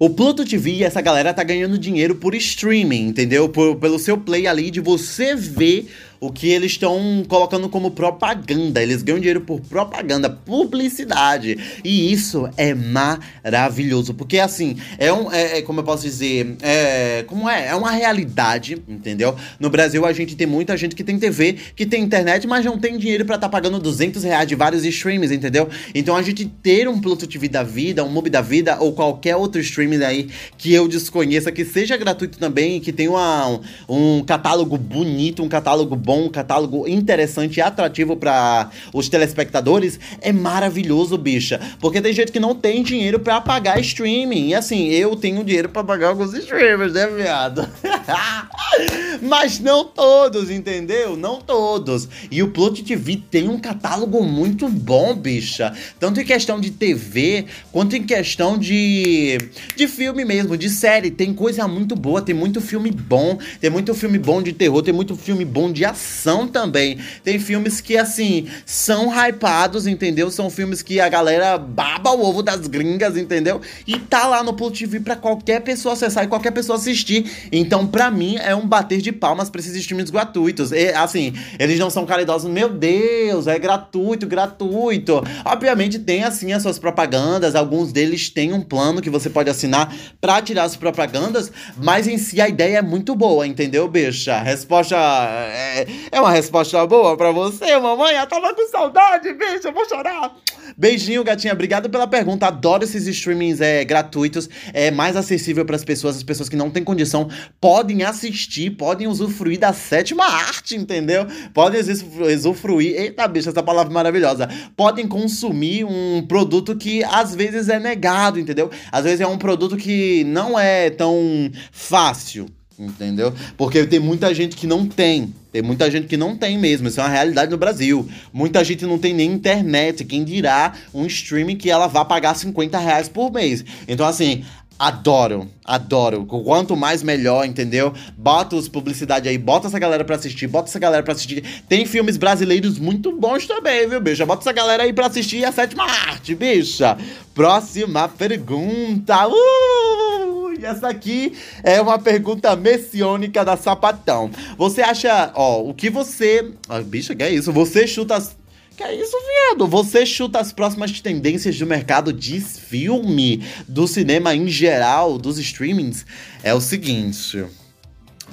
O 0.00 0.10
Pluto 0.10 0.44
TV, 0.44 0.84
essa 0.84 1.00
galera 1.00 1.34
tá 1.34 1.42
ganhando 1.42 1.76
dinheiro 1.76 2.14
por 2.14 2.32
streaming, 2.34 3.08
entendeu? 3.08 3.48
Por, 3.48 3.76
pelo 3.76 3.98
seu 3.98 4.16
play 4.16 4.46
ali 4.46 4.70
de 4.70 4.80
você 4.80 5.34
ver 5.34 5.88
o 6.20 6.32
que 6.32 6.48
eles 6.48 6.72
estão 6.72 7.24
colocando 7.28 7.68
como 7.68 7.90
propaganda. 7.90 8.82
Eles 8.82 9.02
ganham 9.02 9.18
dinheiro 9.18 9.40
por 9.40 9.60
propaganda, 9.60 10.28
publicidade. 10.28 11.58
E 11.84 12.12
isso 12.12 12.48
é 12.56 12.74
maravilhoso. 12.74 14.14
Porque, 14.14 14.38
assim, 14.38 14.76
é 14.98 15.12
um. 15.12 15.32
É, 15.32 15.58
é, 15.58 15.62
como 15.62 15.80
eu 15.80 15.84
posso 15.84 16.02
dizer? 16.02 16.56
É, 16.60 17.24
como 17.26 17.48
é? 17.48 17.68
É 17.68 17.74
uma 17.74 17.90
realidade, 17.90 18.82
entendeu? 18.88 19.36
No 19.60 19.70
Brasil, 19.70 20.04
a 20.04 20.12
gente 20.12 20.34
tem 20.34 20.46
muita 20.46 20.76
gente 20.76 20.94
que 20.94 21.04
tem 21.04 21.18
TV, 21.18 21.56
que 21.76 21.86
tem 21.86 22.02
internet, 22.02 22.46
mas 22.46 22.64
não 22.64 22.78
tem 22.78 22.98
dinheiro 22.98 23.24
para 23.24 23.36
estar 23.36 23.48
tá 23.48 23.52
pagando 23.52 23.78
200 23.78 24.24
reais 24.24 24.48
de 24.48 24.54
vários 24.54 24.84
streams, 24.84 25.34
entendeu? 25.34 25.68
Então, 25.94 26.16
a 26.16 26.22
gente 26.22 26.46
ter 26.46 26.88
um 26.88 27.00
Pluto 27.00 27.26
TV 27.26 27.48
da 27.48 27.62
vida, 27.62 28.04
um 28.04 28.08
Mob 28.08 28.28
da 28.28 28.40
vida, 28.40 28.78
ou 28.80 28.92
qualquer 28.92 29.36
outro 29.36 29.60
streaming 29.60 30.02
aí 30.02 30.28
que 30.56 30.72
eu 30.72 30.88
desconheça, 30.88 31.52
que 31.52 31.64
seja 31.64 31.96
gratuito 31.96 32.38
também, 32.38 32.80
que 32.80 32.92
tenha 32.92 33.10
uma, 33.10 33.60
um 33.88 34.22
catálogo 34.24 34.76
bonito, 34.76 35.42
um 35.42 35.48
catálogo 35.48 35.94
bom, 36.08 36.24
um 36.24 36.28
catálogo 36.30 36.88
interessante 36.88 37.58
e 37.58 37.60
atrativo 37.60 38.16
para 38.16 38.70
os 38.94 39.10
telespectadores, 39.10 40.00
é 40.22 40.32
maravilhoso, 40.32 41.18
bicha. 41.18 41.60
Porque 41.78 42.00
tem 42.00 42.14
gente 42.14 42.32
que 42.32 42.40
não 42.40 42.54
tem 42.54 42.82
dinheiro 42.82 43.20
para 43.20 43.42
pagar 43.42 43.78
streaming. 43.78 44.48
E 44.48 44.54
assim, 44.54 44.88
eu 44.88 45.14
tenho 45.14 45.44
dinheiro 45.44 45.68
para 45.68 45.84
pagar 45.84 46.08
alguns 46.08 46.32
streamers, 46.32 46.94
né, 46.94 47.06
viado? 47.08 47.68
Mas 49.20 49.60
não 49.60 49.84
todos, 49.84 50.50
entendeu? 50.50 51.14
Não 51.14 51.42
todos. 51.42 52.08
E 52.30 52.42
o 52.42 52.52
Plot 52.52 52.82
TV 52.84 53.20
tem 53.30 53.46
um 53.46 53.58
catálogo 53.58 54.24
muito 54.24 54.66
bom, 54.66 55.14
bicha. 55.14 55.74
Tanto 56.00 56.22
em 56.22 56.24
questão 56.24 56.58
de 56.58 56.70
TV, 56.70 57.44
quanto 57.70 57.96
em 57.96 58.04
questão 58.04 58.56
de, 58.56 59.36
de 59.76 59.86
filme 59.86 60.24
mesmo, 60.24 60.56
de 60.56 60.70
série. 60.70 61.10
Tem 61.10 61.34
coisa 61.34 61.68
muito 61.68 61.94
boa, 61.94 62.22
tem 62.22 62.34
muito 62.34 62.62
filme 62.62 62.90
bom, 62.90 63.38
tem 63.60 63.68
muito 63.68 63.92
filme 63.92 64.18
bom 64.18 64.40
de 64.40 64.54
terror, 64.54 64.82
tem 64.82 64.94
muito 64.94 65.14
filme 65.14 65.44
bom 65.44 65.70
de 65.70 65.84
ação 65.84 65.97
ação 65.98 66.46
também. 66.46 66.98
Tem 67.24 67.38
filmes 67.38 67.80
que, 67.80 67.96
assim, 67.96 68.48
são 68.64 69.12
hypados, 69.12 69.86
entendeu? 69.86 70.30
São 70.30 70.48
filmes 70.48 70.80
que 70.80 71.00
a 71.00 71.08
galera 71.08 71.58
baba 71.58 72.12
o 72.12 72.24
ovo 72.24 72.42
das 72.42 72.68
gringas, 72.68 73.16
entendeu? 73.16 73.60
E 73.86 73.98
tá 73.98 74.26
lá 74.26 74.42
no 74.42 74.54
Pluto 74.54 74.78
TV 74.78 75.00
pra 75.00 75.16
qualquer 75.16 75.60
pessoa 75.60 75.94
acessar 75.94 76.24
e 76.24 76.28
qualquer 76.28 76.52
pessoa 76.52 76.78
assistir. 76.78 77.48
Então, 77.50 77.86
pra 77.86 78.10
mim, 78.10 78.36
é 78.36 78.54
um 78.54 78.66
bater 78.66 79.00
de 79.00 79.10
palmas 79.10 79.50
pra 79.50 79.60
esses 79.60 79.74
streams 79.74 80.10
gratuitos. 80.10 80.70
E, 80.70 80.90
assim, 80.90 81.32
eles 81.58 81.78
não 81.78 81.90
são 81.90 82.06
caridosos, 82.06 82.50
meu 82.50 82.68
Deus, 82.68 83.46
é 83.48 83.58
gratuito, 83.58 84.26
gratuito. 84.26 85.22
Obviamente, 85.44 85.98
tem, 85.98 86.22
assim, 86.22 86.52
as 86.52 86.62
suas 86.62 86.78
propagandas. 86.78 87.56
Alguns 87.56 87.92
deles 87.92 88.30
têm 88.30 88.52
um 88.52 88.60
plano 88.60 89.02
que 89.02 89.10
você 89.10 89.28
pode 89.28 89.50
assinar 89.50 89.92
pra 90.20 90.40
tirar 90.40 90.64
as 90.64 90.76
propagandas, 90.76 91.50
mas 91.76 92.06
em 92.06 92.18
si 92.18 92.40
a 92.40 92.48
ideia 92.48 92.78
é 92.78 92.82
muito 92.82 93.14
boa, 93.16 93.46
entendeu, 93.46 93.88
bicha? 93.88 94.38
Resposta 94.38 94.96
é, 94.96 95.86
é 96.10 96.20
uma 96.20 96.30
resposta 96.30 96.86
boa 96.86 97.16
para 97.16 97.30
você, 97.30 97.78
mamãe? 97.78 98.16
Eu 98.16 98.26
tava 98.26 98.54
com 98.54 98.68
saudade, 98.68 99.32
bicho, 99.34 99.68
eu 99.68 99.72
vou 99.72 99.88
chorar. 99.88 100.34
Beijinho, 100.76 101.24
gatinha. 101.24 101.52
Obrigado 101.52 101.88
pela 101.88 102.06
pergunta. 102.06 102.46
Adoro 102.46 102.84
esses 102.84 103.06
streamings 103.06 103.60
é, 103.60 103.84
gratuitos. 103.84 104.48
É 104.72 104.90
mais 104.90 105.16
acessível 105.16 105.64
para 105.64 105.76
as 105.76 105.84
pessoas. 105.84 106.16
As 106.16 106.22
pessoas 106.22 106.48
que 106.48 106.56
não 106.56 106.70
têm 106.70 106.84
condição 106.84 107.28
podem 107.60 108.02
assistir, 108.02 108.70
podem 108.70 109.06
usufruir 109.06 109.58
da 109.58 109.72
sétima 109.72 110.24
arte, 110.24 110.76
entendeu? 110.76 111.26
Podem 111.54 111.80
usufruir. 111.80 112.94
Eita, 112.96 113.26
bicho, 113.26 113.48
essa 113.48 113.62
palavra 113.62 113.92
maravilhosa. 113.92 114.48
Podem 114.76 115.06
consumir 115.06 115.84
um 115.84 116.24
produto 116.26 116.76
que 116.76 117.02
às 117.04 117.34
vezes 117.34 117.68
é 117.68 117.78
negado, 117.78 118.38
entendeu? 118.38 118.70
Às 118.92 119.04
vezes 119.04 119.20
é 119.20 119.26
um 119.26 119.38
produto 119.38 119.76
que 119.76 120.24
não 120.24 120.58
é 120.58 120.90
tão 120.90 121.50
fácil 121.72 122.46
entendeu? 122.78 123.32
Porque 123.56 123.84
tem 123.86 123.98
muita 123.98 124.32
gente 124.32 124.56
que 124.56 124.66
não 124.66 124.86
tem. 124.86 125.34
Tem 125.50 125.62
muita 125.62 125.90
gente 125.90 126.06
que 126.06 126.16
não 126.16 126.36
tem 126.36 126.58
mesmo, 126.58 126.88
isso 126.88 127.00
é 127.00 127.02
uma 127.02 127.08
realidade 127.08 127.50
no 127.50 127.56
Brasil. 127.56 128.08
Muita 128.32 128.62
gente 128.62 128.84
não 128.84 128.98
tem 128.98 129.14
nem 129.14 129.32
internet, 129.32 130.04
quem 130.04 130.22
dirá 130.22 130.74
um 130.94 131.06
streaming 131.06 131.56
que 131.56 131.70
ela 131.70 131.86
vá 131.86 132.04
pagar 132.04 132.34
50 132.34 132.78
reais 132.78 133.08
por 133.08 133.32
mês. 133.32 133.64
Então, 133.88 134.06
assim, 134.06 134.44
adoro, 134.78 135.48
adoro. 135.64 136.24
Quanto 136.26 136.76
mais 136.76 137.02
melhor, 137.02 137.44
entendeu? 137.46 137.92
Bota 138.16 138.56
os 138.56 138.68
publicidade 138.68 139.28
aí, 139.28 139.36
bota 139.36 139.66
essa 139.66 139.78
galera 139.78 140.04
pra 140.04 140.16
assistir, 140.16 140.46
bota 140.46 140.68
essa 140.68 140.78
galera 140.78 141.02
pra 141.02 141.14
assistir. 141.14 141.42
Tem 141.68 141.84
filmes 141.86 142.16
brasileiros 142.16 142.78
muito 142.78 143.10
bons 143.10 143.46
também, 143.46 143.88
viu, 143.88 144.00
bicha? 144.00 144.24
Bota 144.24 144.42
essa 144.42 144.52
galera 144.52 144.84
aí 144.84 144.92
pra 144.92 145.06
assistir 145.06 145.44
a 145.44 145.50
sétima 145.50 145.84
arte, 145.84 146.34
bicha. 146.34 146.96
Próxima 147.34 148.08
pergunta. 148.08 149.26
Uh! 149.28 150.37
E 150.58 150.64
essa 150.64 150.88
aqui 150.88 151.34
é 151.62 151.80
uma 151.80 151.98
pergunta 151.98 152.54
messiônica 152.56 153.44
da 153.44 153.56
Sapatão. 153.56 154.30
Você 154.56 154.82
acha, 154.82 155.30
ó, 155.34 155.62
o 155.62 155.72
que 155.72 155.88
você. 155.88 156.50
Ah, 156.68 156.80
bicho, 156.80 157.14
que 157.14 157.22
é 157.22 157.30
isso? 157.30 157.52
Você 157.52 157.86
chuta 157.86 158.16
as. 158.16 158.36
Que 158.76 158.82
é 158.82 158.94
isso, 158.94 159.16
viado? 159.16 159.66
Você 159.68 160.04
chuta 160.04 160.40
as 160.40 160.52
próximas 160.52 161.00
tendências 161.00 161.58
do 161.58 161.66
mercado 161.66 162.12
de 162.12 162.40
filme, 162.40 163.44
do 163.66 163.86
cinema 163.88 164.34
em 164.34 164.48
geral, 164.48 165.16
dos 165.16 165.38
streamings? 165.38 166.04
É 166.42 166.52
o 166.52 166.60
seguinte. 166.60 167.44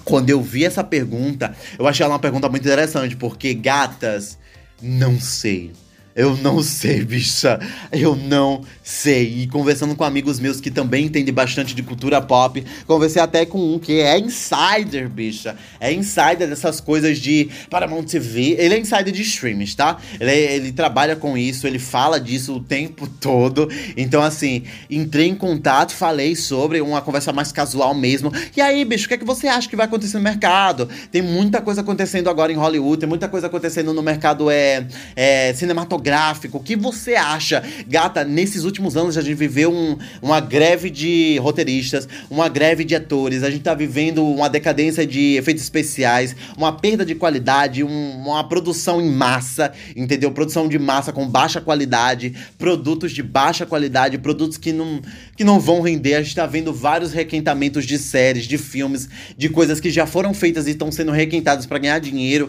Quando 0.04 0.30
eu 0.30 0.42
vi 0.42 0.66
essa 0.66 0.84
pergunta, 0.84 1.56
eu 1.80 1.88
achei 1.88 2.04
ela 2.04 2.14
uma 2.14 2.20
pergunta 2.20 2.48
muito 2.50 2.64
interessante, 2.64 3.16
porque 3.16 3.56
gatas, 3.56 4.38
não 4.82 5.20
sei. 5.20 5.72
Eu 6.16 6.38
não 6.38 6.64
sei, 6.64 7.04
bicha. 7.04 7.60
Eu 7.92 8.16
não 8.16 8.62
sei. 8.82 9.42
E 9.42 9.48
conversando 9.48 9.98
com 9.98 10.04
amigos 10.06 10.40
meus 10.40 10.62
que 10.62 10.72
também 10.72 11.08
entendem 11.08 11.34
bastante 11.34 11.76
de 11.76 11.84
cultura 11.84 12.22
pop, 12.22 12.64
conversei 12.88 13.22
até 13.22 13.46
com 13.46 13.74
um 13.74 13.78
que 13.78 14.00
é 14.00 14.18
insider, 14.18 15.10
bicha. 15.10 15.58
É 15.78 15.92
insider 15.92 16.48
dessas 16.48 16.80
coisas 16.80 17.18
de 17.18 17.50
Paramount 17.70 18.06
TV. 18.06 18.56
Ele 18.58 18.76
é 18.76 18.80
insider 18.80 19.12
de 19.12 19.24
streams, 19.24 19.76
tá? 19.76 19.98
Ele, 20.18 20.32
é, 20.32 20.56
ele 20.56 20.72
trabalha 20.72 21.18
com 21.18 21.38
isso, 21.38 21.68
ele 21.68 21.80
fala 21.80 22.18
disso 22.18 22.56
o 22.56 22.64
tempo 22.64 23.08
todo. 23.20 23.70
Então, 23.98 24.22
assim, 24.22 24.64
entrei 24.90 25.28
em 25.28 25.36
contato, 25.36 25.92
falei 25.92 26.34
sobre 26.34 26.80
uma 26.80 27.02
conversa 27.02 27.34
mais 27.34 27.52
casual 27.52 27.94
mesmo. 27.94 28.32
E 28.56 28.62
aí, 28.62 28.86
bicho, 28.86 29.04
o 29.04 29.08
que 29.10 29.16
é 29.16 29.18
que 29.18 29.26
você 29.26 29.50
acha 29.50 29.68
que 29.68 29.76
vai 29.76 29.86
acontecer 29.86 30.16
no 30.16 30.24
mercado? 30.24 30.88
Tem 31.12 31.22
muita 31.22 31.60
coisa 31.60 31.82
acontecendo 31.82 32.30
agora 32.30 32.54
em 32.54 32.56
Hollywood, 32.56 33.02
tem 33.02 33.10
muita 33.10 33.28
coisa 33.28 33.48
acontecendo 33.48 33.94
no 33.94 34.02
mercado 34.02 34.50
é, 34.50 34.88
é 35.14 35.54
cinematográfico 35.54 36.05
gráfico. 36.06 36.60
O 36.60 36.64
que 36.64 36.76
você 36.76 37.16
acha? 37.16 37.64
Gata, 37.88 38.24
nesses 38.24 38.64
últimos 38.64 38.96
anos 38.96 39.18
a 39.18 39.22
gente 39.22 39.34
viveu 39.34 39.74
um, 39.74 39.98
uma 40.22 40.40
greve 40.40 40.92
de 40.92 41.40
roteiristas, 41.40 42.08
uma 42.30 42.48
greve 42.48 42.84
de 42.84 42.96
atores, 42.96 43.42
a 43.42 43.50
gente 43.50 43.64
tá 43.64 43.74
vivendo 43.74 44.24
uma 44.24 44.48
decadência 44.48 45.06
de 45.08 45.36
efeitos 45.36 45.64
especiais, 45.64 46.36
uma 46.56 46.72
perda 46.72 47.04
de 47.04 47.16
qualidade, 47.16 47.84
um, 47.84 48.18
uma 48.20 48.48
produção 48.48 49.02
em 49.02 49.10
massa, 49.10 49.72
entendeu? 49.96 50.32
Produção 50.32 50.68
de 50.68 50.78
massa 50.78 51.12
com 51.12 51.28
baixa 51.28 51.60
qualidade, 51.60 52.36
produtos 52.56 53.12
de 53.12 53.24
baixa 53.24 53.66
qualidade, 53.66 54.20
produtos 54.20 54.60
que 54.60 54.72
não, 54.72 55.02
que 55.36 55.44
não 55.44 55.60
vão 55.60 55.82
render. 55.82 56.14
A 56.14 56.22
gente 56.22 56.36
tá 56.36 56.46
vendo 56.46 56.72
vários 56.72 57.14
requentamentos 57.14 57.84
de 57.84 57.98
séries, 57.98 58.46
de 58.46 58.60
filmes, 58.60 59.10
de 59.36 59.50
coisas 59.50 59.80
que 59.80 59.90
já 59.90 60.06
foram 60.06 60.36
feitas 60.36 60.68
e 60.68 60.72
estão 60.72 60.92
sendo 60.92 61.12
requentadas 61.12 61.66
para 61.66 61.80
ganhar 61.80 61.98
dinheiro. 61.98 62.48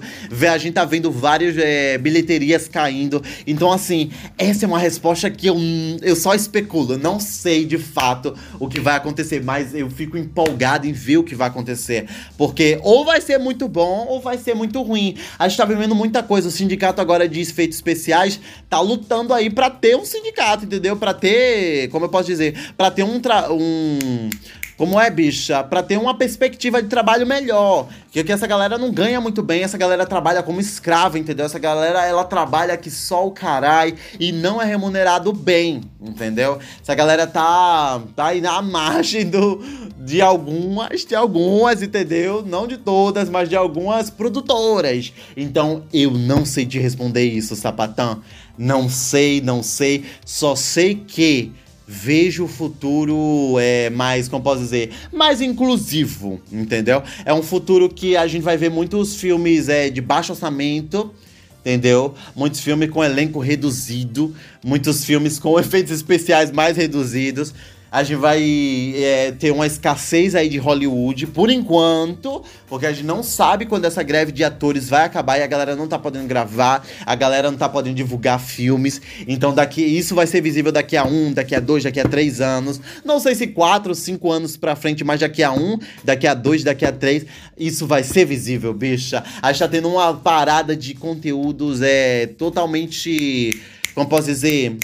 A 0.53 0.59
gente 0.59 0.75
tá 0.75 0.85
vendo 0.85 1.11
várias 1.11 1.57
é, 1.57 1.97
bilheterias 1.97 2.69
caindo. 2.69 3.23
Então, 3.47 3.71
assim, 3.73 4.11
essa 4.37 4.65
é 4.65 4.69
uma 4.69 4.79
resposta 4.79 5.31
que 5.31 5.47
eu, 5.47 5.57
eu 6.03 6.17
só 6.17 6.35
especulo. 6.35 6.99
Não 6.99 7.21
sei 7.21 7.65
de 7.65 7.79
fato 7.79 8.35
o 8.59 8.69
que 8.69 8.81
vai 8.81 8.97
acontecer, 8.97 9.43
mas 9.43 9.75
eu 9.75 9.89
fico 9.89 10.17
empolgado 10.17 10.87
em 10.87 10.93
ver 10.93 11.19
o 11.19 11.25
que 11.25 11.35
vai 11.35 11.49
acontecer. 11.49 12.09
Porque 12.37 12.79
ou 12.83 13.05
vai 13.05 13.21
ser 13.21 13.39
muito 13.39 13.69
bom 13.69 14.07
ou 14.09 14.21
vai 14.21 14.39
ser 14.39 14.55
muito 14.55 14.83
ruim. 14.83 15.17
A 15.39 15.49
gente 15.49 15.59
tá 15.59 15.65
vivendo 15.65 15.95
muita 15.95 16.23
coisa. 16.23 16.49
O 16.49 16.51
sindicato 16.51 17.01
agora 17.01 17.29
de 17.29 17.41
efeitos 17.41 17.77
especiais 17.77 18.41
tá 18.69 18.81
lutando 18.81 19.33
aí 19.33 19.49
para 19.49 19.71
ter 19.71 19.97
um 19.97 20.05
sindicato, 20.05 20.65
entendeu? 20.65 20.97
Para 20.97 21.15
ter, 21.15 21.89
como 21.89 22.07
eu 22.07 22.09
posso 22.09 22.27
dizer, 22.27 22.73
para 22.77 22.91
ter 22.91 23.03
um, 23.03 23.21
um 23.51 24.31
como 24.77 25.01
é, 25.01 25.09
bicha? 25.09 25.65
Pra 25.65 25.83
ter 25.83 25.97
uma 25.97 26.15
perspectiva 26.15 26.83
de 26.83 26.89
trabalho 26.89 27.27
melhor. 27.27 27.89
Que, 28.11 28.23
que 28.23 28.33
essa 28.33 28.47
galera 28.47 28.77
não 28.77 28.93
ganha 28.93 29.21
muito 29.21 29.43
bem, 29.43 29.63
essa 29.63 29.79
galera 29.79 30.07
trabalha 30.07 30.43
como 30.43 30.61
escrava, 30.61 31.19
entendeu? 31.19 31.47
Essa 31.47 31.59
galera, 31.59 32.05
ela 32.05 32.25
trabalha 32.25 32.77
que 32.77 32.91
só 32.91 33.27
o 33.27 33.31
carai 33.31 33.95
e 34.21 34.33
não 34.33 34.61
é 34.61 34.65
remunerado 34.65 35.33
bem, 35.33 35.83
entendeu? 36.01 36.59
Essa 36.81 36.95
galera 36.95 37.27
tá, 37.27 38.01
tá 38.15 38.27
aí 38.27 38.41
na 38.41 38.61
margem 38.61 39.29
do, 39.29 39.63
de 39.99 40.21
algumas, 40.21 41.05
de 41.05 41.15
algumas, 41.15 41.83
entendeu? 41.83 42.43
Não 42.47 42.67
de 42.67 42.77
todas, 42.77 43.29
mas 43.29 43.49
de 43.49 43.57
algumas 43.57 44.11
produtoras. 44.11 45.13
Então, 45.37 45.85
eu 45.93 46.11
não 46.11 46.45
sei 46.45 46.67
te 46.67 46.79
responder 46.79 47.25
isso, 47.25 47.57
sapatão. 47.57 48.23
Não 48.59 48.89
sei, 48.89 49.41
não 49.41 49.63
sei. 49.63 50.05
Só 50.25 50.55
sei 50.55 50.95
que 50.95 51.53
vejo 51.87 52.45
o 52.45 52.49
futuro 52.49 53.57
é, 53.61 53.89
mais, 53.91 54.29
como 54.29 54.43
posso 54.43 54.61
dizer, 54.61 54.91
mais 55.13 55.41
inclusivo, 55.41 56.41
entendeu? 56.51 57.03
É 57.25 57.33
um 57.33 57.43
futuro 57.43 57.89
que 57.89 58.17
a 58.17 58.27
gente 58.27 58.43
vai 58.43 58.57
ver 58.57 58.71
muitos 58.71 59.17
filmes 59.17 59.69
é, 59.69 59.89
de 59.89 60.01
baixo 60.01 60.33
orçamento, 60.33 61.15
entendeu? 61.61 62.15
Muitos 62.35 62.61
filmes 62.61 62.91
com 62.91 63.05
elenco 63.05 63.39
reduzido, 63.39 64.35
muitos 64.65 65.05
filmes 65.05 65.39
com 65.39 65.59
efeitos 65.61 65.93
especiais 65.93 66.51
mais 66.51 66.77
reduzidos 66.77 67.55
a 67.97 68.03
gente 68.03 68.19
vai 68.19 68.93
é, 68.95 69.33
ter 69.33 69.51
uma 69.51 69.67
escassez 69.67 70.35
aí 70.35 70.51
de 70.51 70.59
Hollywood, 70.59 71.29
por 71.29 71.49
enquanto, 71.49 72.45
porque 72.69 72.85
a 72.85 72.93
gente 72.93 73.07
não 73.07 73.23
sabe 73.23 73.65
quando 73.65 73.87
essa 73.87 74.03
greve 74.03 74.33
de 74.33 74.45
atores 74.45 74.87
vai 74.87 75.07
acabar 75.07 75.39
e 75.39 75.43
a 75.43 75.47
galera 75.47 75.75
não 75.75 75.89
tá 75.89 75.99
podendo 75.99 76.29
gravar, 76.29 76.87
a 77.07 77.15
galera 77.15 77.51
não 77.51 77.57
tá 77.57 77.71
podendo 77.71 77.95
divulgar 77.95 78.39
filmes. 78.39 79.01
Então 79.27 79.55
daqui 79.55 79.81
isso 79.81 80.15
vai 80.15 80.27
ser 80.27 80.43
visível 80.43 80.71
daqui 80.71 80.95
a 80.95 81.07
um, 81.07 81.33
daqui 81.33 81.55
a 81.55 81.59
dois, 81.59 81.85
daqui 81.85 81.99
a 81.99 82.07
três 82.07 82.43
anos. 82.43 82.79
Não 83.03 83.19
sei 83.19 83.35
se 83.35 83.47
quatro, 83.47 83.95
cinco 83.95 84.31
anos 84.31 84.59
pra 84.59 84.77
frente, 84.77 85.03
mas 85.03 85.21
daqui 85.21 85.43
a 85.43 85.51
um, 85.51 85.79
daqui 86.05 86.27
a 86.27 86.35
dois, 86.35 86.63
daqui 86.63 86.85
a 86.85 86.93
três, 86.93 87.25
isso 87.57 87.87
vai 87.87 88.03
ser 88.03 88.27
visível, 88.27 88.75
bicha. 88.75 89.25
A 89.41 89.51
gente 89.51 89.61
tá 89.61 89.69
tendo 89.69 89.89
uma 89.89 90.13
parada 90.13 90.77
de 90.77 90.93
conteúdos 90.93 91.81
é 91.81 92.27
totalmente. 92.27 93.59
Como 93.95 94.07
posso 94.07 94.27
dizer? 94.27 94.77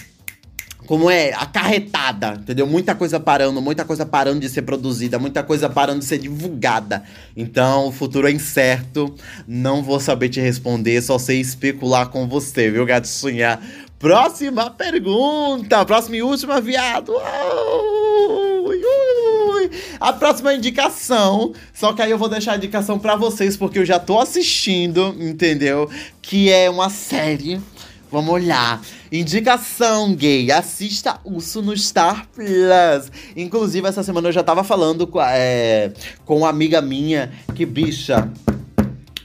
Como 0.87 1.11
é 1.11 1.33
acarretada, 1.33 2.39
entendeu? 2.41 2.67
Muita 2.67 2.95
coisa 2.95 3.19
parando, 3.21 3.61
muita 3.61 3.85
coisa 3.85 4.05
parando 4.05 4.41
de 4.41 4.49
ser 4.49 4.63
produzida, 4.63 5.19
muita 5.19 5.43
coisa 5.43 5.69
parando 5.69 6.01
de 6.01 6.05
ser 6.05 6.19
divulgada. 6.19 7.03
Então, 7.37 7.89
o 7.89 7.93
futuro 7.93 8.29
é 8.29 8.33
incerto. 8.33 9.15
Não 9.47 9.83
vou 9.83 10.01
saber 10.01 10.29
te 10.29 10.41
responder, 10.41 11.01
só 11.03 11.19
sei 11.19 11.41
especular 11.41 12.09
com 12.09 12.27
você, 12.27 12.71
viu, 12.71 12.85
gatinha? 12.85 13.61
Próxima 13.99 14.71
pergunta, 14.71 15.85
próxima 15.85 16.17
e 16.17 16.23
última, 16.23 16.61
viado. 16.61 17.13
Ui, 18.65 18.77
ui. 18.77 19.71
A 20.01 20.13
próxima 20.13 20.53
indicação, 20.53 21.53
só 21.73 21.93
que 21.93 22.03
aí 22.03 22.11
eu 22.11 22.19
vou 22.19 22.29
deixar 22.29 22.53
a 22.53 22.57
indicação 22.57 22.99
para 22.99 23.15
vocês 23.15 23.57
porque 23.57 23.79
eu 23.79 23.85
já 23.85 24.01
tô 24.01 24.19
assistindo, 24.19 25.15
entendeu? 25.21 25.89
Que 26.21 26.51
é 26.51 26.69
uma 26.69 26.91
série 26.91 27.61
Vamos 28.13 28.35
olhar. 28.35 28.79
Indicação 29.13 30.15
gay. 30.15 30.51
Assista 30.51 31.21
Urso 31.23 31.61
no 31.61 31.77
Star 31.77 32.27
Plus. 32.35 33.13
Inclusive, 33.37 33.87
essa 33.87 34.03
semana 34.03 34.29
eu 34.29 34.33
já 34.33 34.43
tava 34.43 34.65
falando 34.65 35.07
com, 35.07 35.21
é, 35.21 35.93
com 36.25 36.39
uma 36.39 36.49
amiga 36.49 36.81
minha 36.81 37.31
que, 37.55 37.67
bicha, 37.67 38.33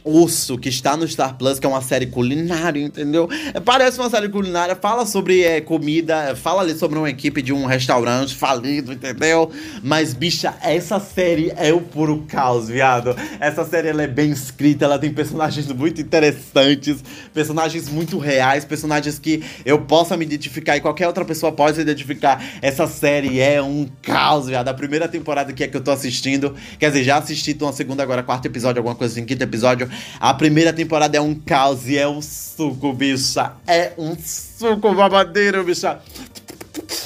Urso, 0.08 0.58
que 0.58 0.70
está 0.70 0.96
no 0.96 1.08
Star 1.08 1.38
Plus, 1.38 1.60
que 1.60 1.66
é 1.66 1.70
uma 1.70 1.82
série 1.82 2.08
culinária, 2.08 2.82
entendeu? 2.82 3.30
É, 3.54 3.60
parece 3.60 4.00
uma 4.00 4.10
série 4.10 4.30
culinária, 4.30 4.76
fala 4.76 5.06
sobre 5.06 5.44
é, 5.44 5.60
comida, 5.60 6.36
fala 6.36 6.62
ali 6.62 6.78
sobre 6.78 6.98
uma 6.98 7.10
equipe 7.10 7.42
de 7.42 7.52
um 7.52 7.66
restaurante 7.66 8.36
falido, 8.36 8.94
entendeu? 8.94 9.52
Mas, 9.84 10.14
bicha, 10.14 10.56
essa 10.62 11.00
série 11.00 11.52
é 11.58 11.74
o 11.74 11.82
puro 11.82 12.26
caos, 12.28 12.70
viado. 12.70 13.16
Essa 13.40 13.66
série 13.66 13.90
ela 13.90 14.04
é 14.04 14.08
bem 14.08 14.32
escrita, 14.32 14.86
ela 14.86 14.98
tem 14.98 15.12
personagens 15.14 15.68
muito 15.68 16.00
interessantes, 16.02 17.04
personagens 17.34 17.90
muito 17.90 18.18
reais, 18.18 18.64
personagens 18.64 19.20
que 19.20 19.44
eu 19.66 19.82
possa 19.82 20.16
me 20.16 20.26
identificar 20.26 20.78
e 20.78 20.82
qualquer 20.82 21.08
outra 21.08 21.26
pessoa 21.26 21.52
pode 21.52 21.76
se 21.76 21.82
identificar. 21.82 22.44
Essa 22.62 22.88
série 22.88 23.40
é 23.40 23.62
um 23.62 23.88
caos, 24.02 24.48
viado. 24.48 24.68
A 24.70 24.74
primeira 24.74 25.08
temporada 25.08 25.52
que 25.52 25.64
é 25.64 25.68
que 25.68 25.76
eu 25.76 25.82
tô 25.82 25.92
assistindo, 25.92 26.56
quer 26.80 26.90
dizer, 26.90 27.04
já 27.04 27.18
assisti, 27.18 27.54
tô 27.54 27.66
uma 27.66 27.74
segunda 27.74 28.04
agora, 28.04 28.24
quarto 28.24 28.46
episódio, 28.46 28.80
alguma 28.80 28.96
coisa 28.96 29.14
assim, 29.14 29.26
quinto 29.26 29.44
episódio. 29.44 29.90
A 30.20 30.34
primeira 30.34 30.74
temporada 30.74 31.18
é 31.18 31.22
um 31.22 31.36
caos 31.36 31.88
e 31.88 31.98
é 31.98 32.08
um 32.08 32.22
suco, 32.22 32.94
bicha. 32.94 33.54
É 33.66 33.94
um 33.98 34.16
suco 34.18 34.94
babadeiro, 34.94 35.64
bicha. 35.64 36.00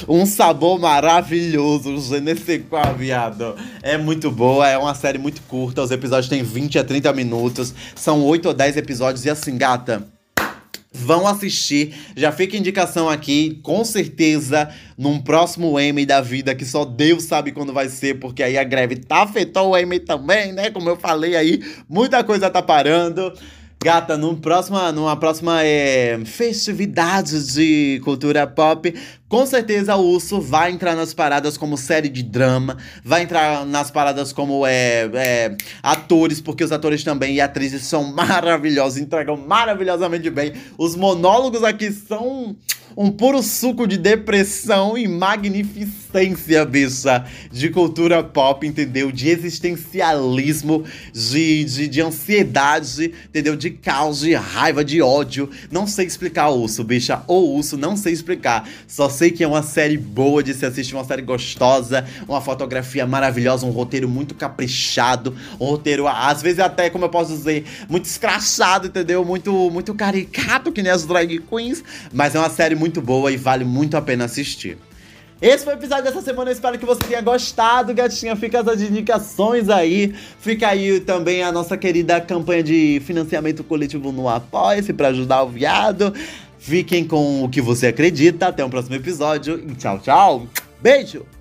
Um 0.08 0.26
sabor 0.26 0.80
maravilhoso, 0.80 1.98
je 1.98 2.20
viado. 2.98 3.56
É 3.82 3.98
muito 3.98 4.32
boa, 4.32 4.68
é 4.68 4.78
uma 4.78 4.94
série 4.96 5.18
muito 5.18 5.42
curta, 5.44 5.82
os 5.82 5.92
episódios 5.92 6.30
têm 6.30 6.44
20 6.44 6.80
a 6.80 6.84
30 6.84 7.14
minutos, 7.14 7.74
são 7.96 8.24
8 8.24 8.48
ou 8.48 8.54
10 8.54 8.78
episódios 8.78 9.26
e 9.26 9.30
assim, 9.30 9.58
gata, 9.58 10.08
Vão 10.94 11.26
assistir. 11.26 11.96
Já 12.18 12.34
fica 12.34 12.58
indicação 12.58 13.10
aqui, 13.10 13.60
com 13.64 13.86
certeza, 13.86 14.70
num 14.98 15.22
próximo 15.22 15.80
Emmy 15.80 16.06
da 16.06 16.20
vida, 16.20 16.54
que 16.54 16.66
só 16.66 16.84
Deus 16.84 17.24
sabe 17.24 17.54
quando 17.54 17.72
vai 17.72 17.88
ser, 17.88 18.20
porque 18.20 18.44
aí 18.44 18.58
a 18.58 18.64
greve 18.64 18.98
tá 18.98 19.24
afetou 19.24 19.70
o 19.70 19.78
Emmy 19.78 20.02
também, 20.02 20.52
né? 20.52 20.70
Como 20.70 20.90
eu 20.90 20.98
falei 20.98 21.38
aí, 21.38 21.62
muita 21.88 22.24
coisa 22.26 22.50
tá 22.50 22.62
parando. 22.62 23.32
Gata, 23.84 24.16
num 24.16 24.36
próxima, 24.36 24.92
numa 24.92 25.16
próxima 25.16 25.64
é, 25.64 26.20
festividade 26.24 27.52
de 27.52 28.00
cultura 28.04 28.46
pop, 28.46 28.94
com 29.28 29.44
certeza 29.44 29.96
o 29.96 30.08
Urso 30.08 30.40
vai 30.40 30.72
entrar 30.72 30.96
nas 30.96 31.16
paradas 31.16 31.58
como 31.58 31.76
série 31.76 32.08
de 32.08 32.22
drama, 32.22 32.78
vai 33.04 33.24
entrar 33.24 33.66
nas 33.66 33.90
paradas 33.90 34.32
como 34.32 34.68
é, 34.68 35.10
é, 35.16 35.58
atores, 35.82 36.40
porque 36.40 36.64
os 36.64 36.72
atores 36.72 37.04
também 37.04 37.34
e 37.34 37.42
atrizes 37.42 37.82
são 37.82 38.04
maravilhosos, 38.14 39.00
entregam 39.00 39.36
maravilhosamente 39.36 40.30
bem. 40.30 40.54
Os 40.78 40.96
monólogos 40.96 41.64
aqui 41.64 41.92
são 41.92 42.56
um 42.96 43.10
puro 43.12 43.42
suco 43.42 43.88
de 43.88 43.98
depressão 43.98 44.98
e 44.98 45.08
magnificência, 45.08 46.66
bicha, 46.66 47.26
de 47.52 47.70
cultura 47.70 48.24
pop, 48.24 48.66
entendeu? 48.66 49.12
De 49.12 49.30
existencialismo, 49.30 50.84
de, 51.14 51.64
de, 51.64 51.88
de 51.88 52.02
ansiedade, 52.02 53.14
entendeu? 53.30 53.56
De 53.56 53.70
caos, 53.70 54.20
de 54.20 54.34
raiva, 54.34 54.84
de 54.84 55.02
ódio. 55.02 55.50
Não 55.72 55.88
sei 55.88 56.06
explicar 56.06 56.50
o 56.50 56.62
Urso, 56.62 56.84
bicha. 56.84 57.24
O 57.28 57.56
Urso, 57.56 57.78
não 57.78 57.96
sei 57.96 58.14
explicar. 58.14 58.68
Só 58.88 59.10
sei 59.10 59.32
que 59.32 59.44
é 59.44 59.48
uma 59.48 59.64
série 59.64 59.98
boa 59.98 60.44
de 60.44 60.54
se 60.54 60.66
assistir, 60.66 60.96
uma 60.96 61.06
série 61.06 61.22
gostosa, 61.22 62.06
uma 62.28 62.42
fotografia 62.42 63.06
maravilhosa, 63.08 63.66
um 63.66 63.72
roteiro 63.72 64.10
muito 64.10 64.36
caprichado, 64.36 65.36
um 65.60 65.66
roteiro, 65.66 66.08
às 66.08 66.42
vezes 66.42 66.60
até, 66.60 66.90
como 66.90 67.06
eu 67.06 67.10
posso 67.10 67.32
dizer, 67.32 67.64
muito 67.88 68.06
escrachado, 68.06 68.88
entendeu? 68.88 69.24
Muito, 69.24 69.52
muito 69.70 69.94
caricato, 69.94 70.72
que 70.72 70.84
nem 70.84 70.92
as 70.92 71.06
drag 71.06 71.40
queens. 71.40 71.84
Mas 72.12 72.36
é 72.36 72.40
uma 72.40 72.50
série 72.50 72.76
muito 72.82 73.00
boa 73.00 73.32
e 73.32 73.38
vale 73.38 73.64
muito 73.64 73.96
a 73.96 74.02
pena 74.02 74.26
assistir. 74.26 74.76
Esse 75.40 75.64
foi 75.64 75.74
o 75.74 75.78
episódio 75.78 76.04
dessa 76.04 76.22
semana, 76.22 76.52
eu 76.52 76.54
espero 76.54 76.78
que 76.78 76.86
você 76.86 77.02
tenha 77.04 77.22
gostado, 77.22 77.94
gatinha. 77.94 78.36
Fica 78.36 78.60
as 78.60 78.82
indicações 78.82 79.70
aí. 79.70 80.14
Fica 80.40 80.68
aí 80.68 81.00
também 81.00 81.42
a 81.42 81.52
nossa 81.52 81.76
querida 81.78 82.22
campanha 82.22 82.62
de 82.62 83.02
financiamento 83.06 83.64
coletivo 83.64 84.12
no 84.12 84.30
Apoia-se 84.30 84.94
pra 84.94 85.08
ajudar 85.08 85.44
o 85.44 85.50
viado. 85.50 86.14
Fiquem 86.60 87.04
com 87.04 87.44
o 87.44 87.50
que 87.50 87.60
você 87.60 87.88
acredita. 87.88 88.48
Até 88.48 88.64
o 88.64 88.70
próximo 88.70 88.96
episódio 88.96 89.60
tchau, 89.76 90.00
tchau. 90.00 90.48
Beijo! 90.80 91.41